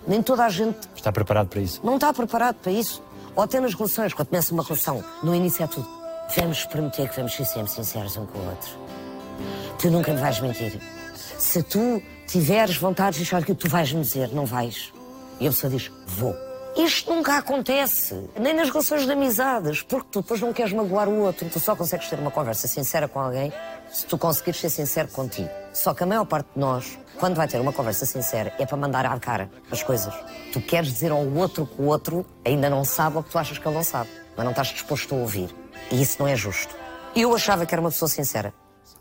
[0.06, 1.80] Nem toda a gente Está preparado para isso?
[1.82, 3.02] não está preparado para isso.
[3.34, 5.88] Ou até nas relações, quando começa uma relação, no início é tudo.
[6.36, 8.70] Vamos prometer que vamos ser sempre sinceros um com o outro.
[9.78, 10.80] Tu nunca me vais mentir.
[11.38, 14.92] Se tu tiveres vontade de achar que tu vais me dizer, não vais.
[15.40, 16.34] E a pessoa diz, vou.
[16.76, 21.20] Isto nunca acontece, nem nas relações de amizades, porque tu depois não queres magoar o
[21.20, 21.48] outro.
[21.48, 23.52] Tu só consegues ter uma conversa sincera com alguém
[23.92, 25.48] se tu conseguires ser sincero contigo.
[25.72, 28.76] Só que a maior parte de nós, quando vai ter uma conversa sincera, é para
[28.76, 30.12] mandar à cara as coisas.
[30.52, 33.56] Tu queres dizer ao outro que o outro ainda não sabe o que tu achas
[33.56, 35.54] que ele não sabe, mas não estás disposto a ouvir.
[35.92, 36.74] E isso não é justo.
[37.14, 38.52] Eu achava que era uma pessoa sincera.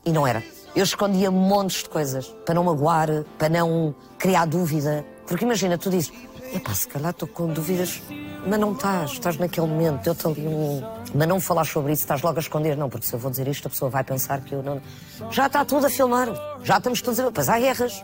[0.05, 0.43] E não era.
[0.75, 3.07] Eu escondia montes de coisas para não magoar,
[3.37, 5.05] para não criar dúvida.
[5.27, 6.11] Porque imagina, tu dizes,
[6.51, 8.01] epá, se calhar estou com dúvidas,
[8.47, 10.81] mas não estás, estás naquele momento, deu-te ali um.
[11.13, 13.47] Mas não falar sobre isso, estás logo a esconder, não, porque se eu vou dizer
[13.47, 14.81] isto, a pessoa vai pensar que eu não.
[15.29, 16.29] Já está tudo a filmar,
[16.63, 17.31] já estamos todos a.
[17.31, 18.03] Pois há guerras,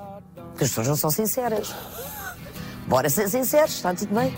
[0.52, 1.74] porque as pessoas não são sinceras.
[2.88, 4.34] Bora ser sinceros, está tudo bem.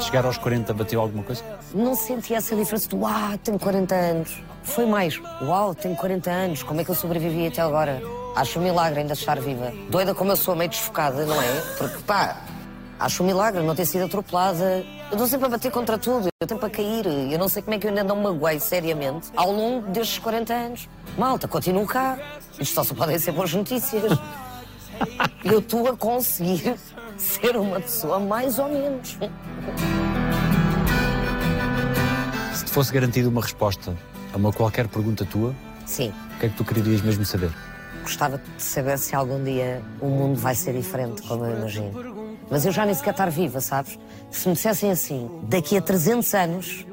[0.00, 1.42] Chegar aos 40 bateu alguma coisa?
[1.74, 4.42] não senti essa diferença do uau, tenho 40 anos.
[4.62, 8.02] Foi mais, uau, tenho 40 anos, como é que eu sobrevivi até agora?
[8.34, 9.72] Acho um milagre ainda estar viva.
[9.90, 11.60] Doida como eu sou, meio desfocada, não é?
[11.76, 12.36] Porque pá,
[12.98, 14.84] acho um milagre não ter sido atropelada.
[15.10, 17.06] Eu estou sempre a bater contra tudo, eu tenho para cair.
[17.30, 20.18] Eu não sei como é que eu ainda não me magoei seriamente ao longo destes
[20.18, 20.88] 40 anos.
[21.18, 22.18] Malta, continuo cá.
[22.58, 24.12] Isto só se podem ser boas notícias.
[25.44, 26.76] eu estou a conseguir
[27.20, 29.18] ser uma pessoa mais ou menos.
[32.54, 33.94] Se te fosse garantida uma resposta
[34.32, 35.54] a uma qualquer pergunta tua,
[35.86, 37.50] Sim, o que é que tu querias mesmo saber?
[38.02, 42.38] gostava de saber se algum dia o mundo vai ser diferente, como eu imagino.
[42.50, 43.98] Mas eu já nem sequer estar viva, sabes?
[44.30, 46.86] Se me dissessem assim, daqui a 300 anos,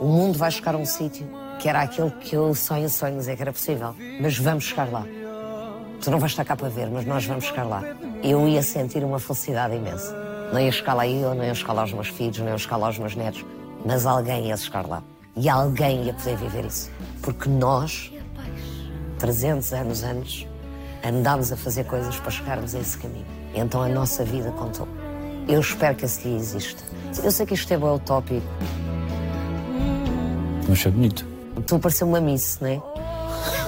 [0.00, 1.26] o mundo vai chegar a um sítio
[1.58, 3.94] que era aquele que eu sonho, sonho dizer que era possível.
[4.20, 5.04] Mas vamos chegar lá.
[6.00, 7.82] Tu não vais estar cá para ver, mas nós vamos chegar lá.
[8.22, 10.14] Eu ia sentir uma felicidade imensa.
[10.52, 12.76] Não ia chegar lá eu, não ia chegar lá aos meus filhos, não ia chegar
[12.76, 13.44] lá aos meus netos,
[13.84, 15.02] mas alguém ia chegar lá.
[15.36, 16.90] E alguém ia poder viver isso.
[17.22, 18.12] Porque nós,
[19.18, 20.46] 300 anos antes,
[21.04, 23.26] andámos a fazer coisas para chegarmos a esse caminho.
[23.54, 24.86] Então a nossa vida contou.
[25.48, 26.82] Eu espero que esse dia exista.
[27.22, 28.46] Eu sei que isto é bem utópico.
[30.66, 31.26] Não achei bonito.
[31.66, 32.82] Tu pareceu uma miss, não é?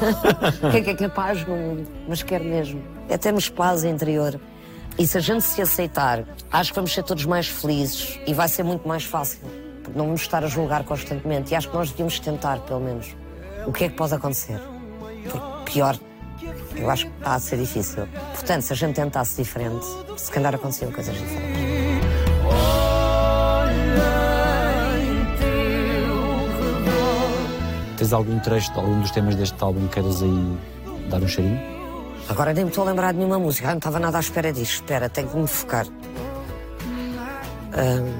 [0.62, 1.88] O que é que é capaz no mundo?
[2.09, 2.82] Mas quero mesmo.
[3.09, 4.40] É termos paz interior.
[4.99, 8.49] E se a gente se aceitar, acho que vamos ser todos mais felizes e vai
[8.49, 9.40] ser muito mais fácil.
[9.82, 11.53] Porque não vamos estar a julgar constantemente.
[11.53, 13.14] E acho que nós devíamos tentar, pelo menos.
[13.66, 14.61] O que é que pode acontecer?
[15.30, 15.99] Porque pior,
[16.76, 18.07] eu acho que está a ser difícil.
[18.32, 19.86] Portanto, se a gente tentasse diferente,
[20.16, 21.65] se calhar aconteciam coisas diferentes.
[28.07, 30.59] Tens algum trecho de algum dos temas deste álbum que queiras aí
[31.11, 31.61] dar um cheirinho?
[32.28, 33.66] Agora nem me estou a lembrar de nenhuma música.
[33.66, 34.74] Ah, não estava nada à espera disto.
[34.74, 35.84] Espera, tenho que me focar.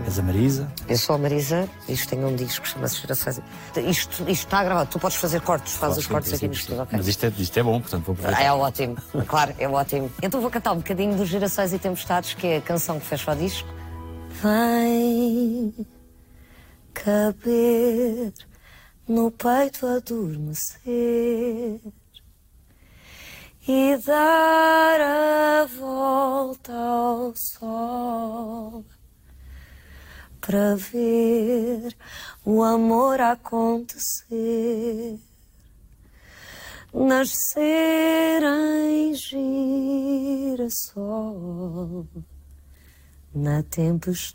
[0.05, 0.68] És a Marisa?
[0.89, 3.41] Eu sou a Marisa, isto tem um disco que chama-se Gerações.
[3.76, 6.99] Isto, isto está gravado, tu podes fazer cortes, faz os cortes aqui no estúdio, ok?
[6.99, 8.43] Mas isto é, isto é bom, portanto vou aproveitar.
[8.43, 8.97] É ótimo,
[9.28, 10.11] claro, é ótimo.
[10.20, 13.30] Então vou cantar um bocadinho dos Gerações e Tempestades, que é a canção que fecha
[13.30, 13.68] o disco.
[14.43, 15.72] Vem
[16.93, 18.32] caber
[19.09, 21.81] no peito adormecer
[23.69, 28.85] e dar a volta ao sol
[30.41, 31.97] para ver
[32.45, 35.19] o amor acontecer
[36.93, 39.15] nascer em
[40.65, 40.87] girassol
[43.35, 44.33] na tempestade.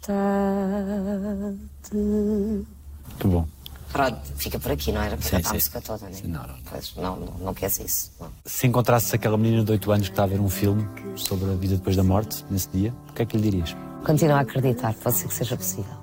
[1.93, 3.60] Muito bom.
[3.91, 6.13] Pronto, fica por aqui, não era para cantar a música toda, né?
[6.13, 6.55] Sim, não, não.
[6.69, 8.11] Pois, não, não, não queres isso.
[8.19, 8.29] Não.
[8.45, 11.55] Se encontrasses aquela menina de 8 anos que está a ver um filme sobre a
[11.55, 13.75] vida depois da morte, nesse dia, o que é que lhe dirias?
[14.05, 16.01] Continua a acreditar, pode ser que seja possível.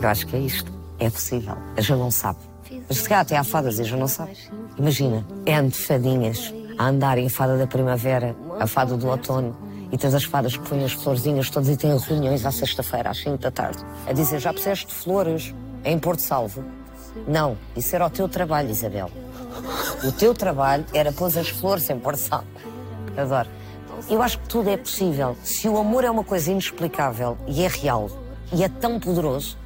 [0.00, 0.72] Eu acho que é isto.
[0.98, 1.56] É possível.
[1.76, 2.38] A gente não sabe.
[2.88, 4.36] Mas se calhar até há fadas e a gente não sabe.
[4.78, 9.56] Imagina, N de fadinhas a andarem a fada da primavera, a fada do outono,
[9.92, 13.18] e tens as fadas que põem as florzinhas todas e têm reuniões à sexta-feira, às
[13.18, 15.54] 5 da tarde, a dizer: Já puseste flores
[15.86, 16.64] em Porto Salvo?
[17.26, 19.10] Não, isso era o teu trabalho, Isabel.
[20.04, 22.46] O teu trabalho era pôr as flores em Porto Salvo.
[23.16, 23.48] Adoro.
[24.10, 25.36] Eu acho que tudo é possível.
[25.42, 28.10] Se o amor é uma coisa inexplicável e é real
[28.52, 29.56] e é tão poderoso,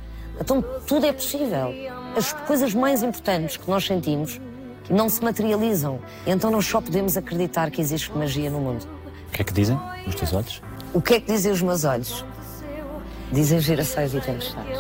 [0.41, 1.75] então tudo é possível.
[2.17, 4.41] As coisas mais importantes que nós sentimos
[4.89, 6.01] não se materializam.
[6.27, 8.87] Então nós só podemos acreditar que existe magia no mundo.
[9.29, 10.63] O que é que dizem os teus olhos?
[10.93, 12.25] O que é que dizem os meus olhos?
[13.33, 14.79] Dizem gerações e tempestades.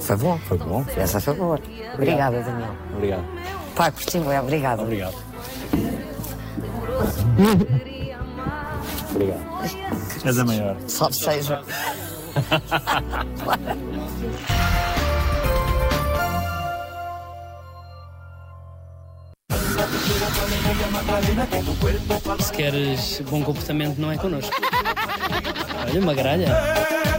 [0.00, 0.38] Foi bom?
[0.38, 0.84] Foi bom.
[0.96, 1.58] Essa foi boa.
[1.94, 2.74] Obrigada, Daniel.
[2.94, 3.24] Obrigado.
[3.74, 4.82] Pai, curti bem, obrigada.
[4.82, 5.14] Obrigado.
[9.10, 9.52] Obrigado.
[10.24, 10.76] És a maior.
[10.86, 11.62] Salve seja.
[22.40, 24.52] Se queres bom comportamento, não é connosco.
[25.86, 27.11] Olha, uma gralha.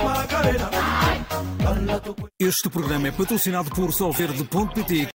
[2.39, 5.10] Este programa é patrocinado por Solverde.pt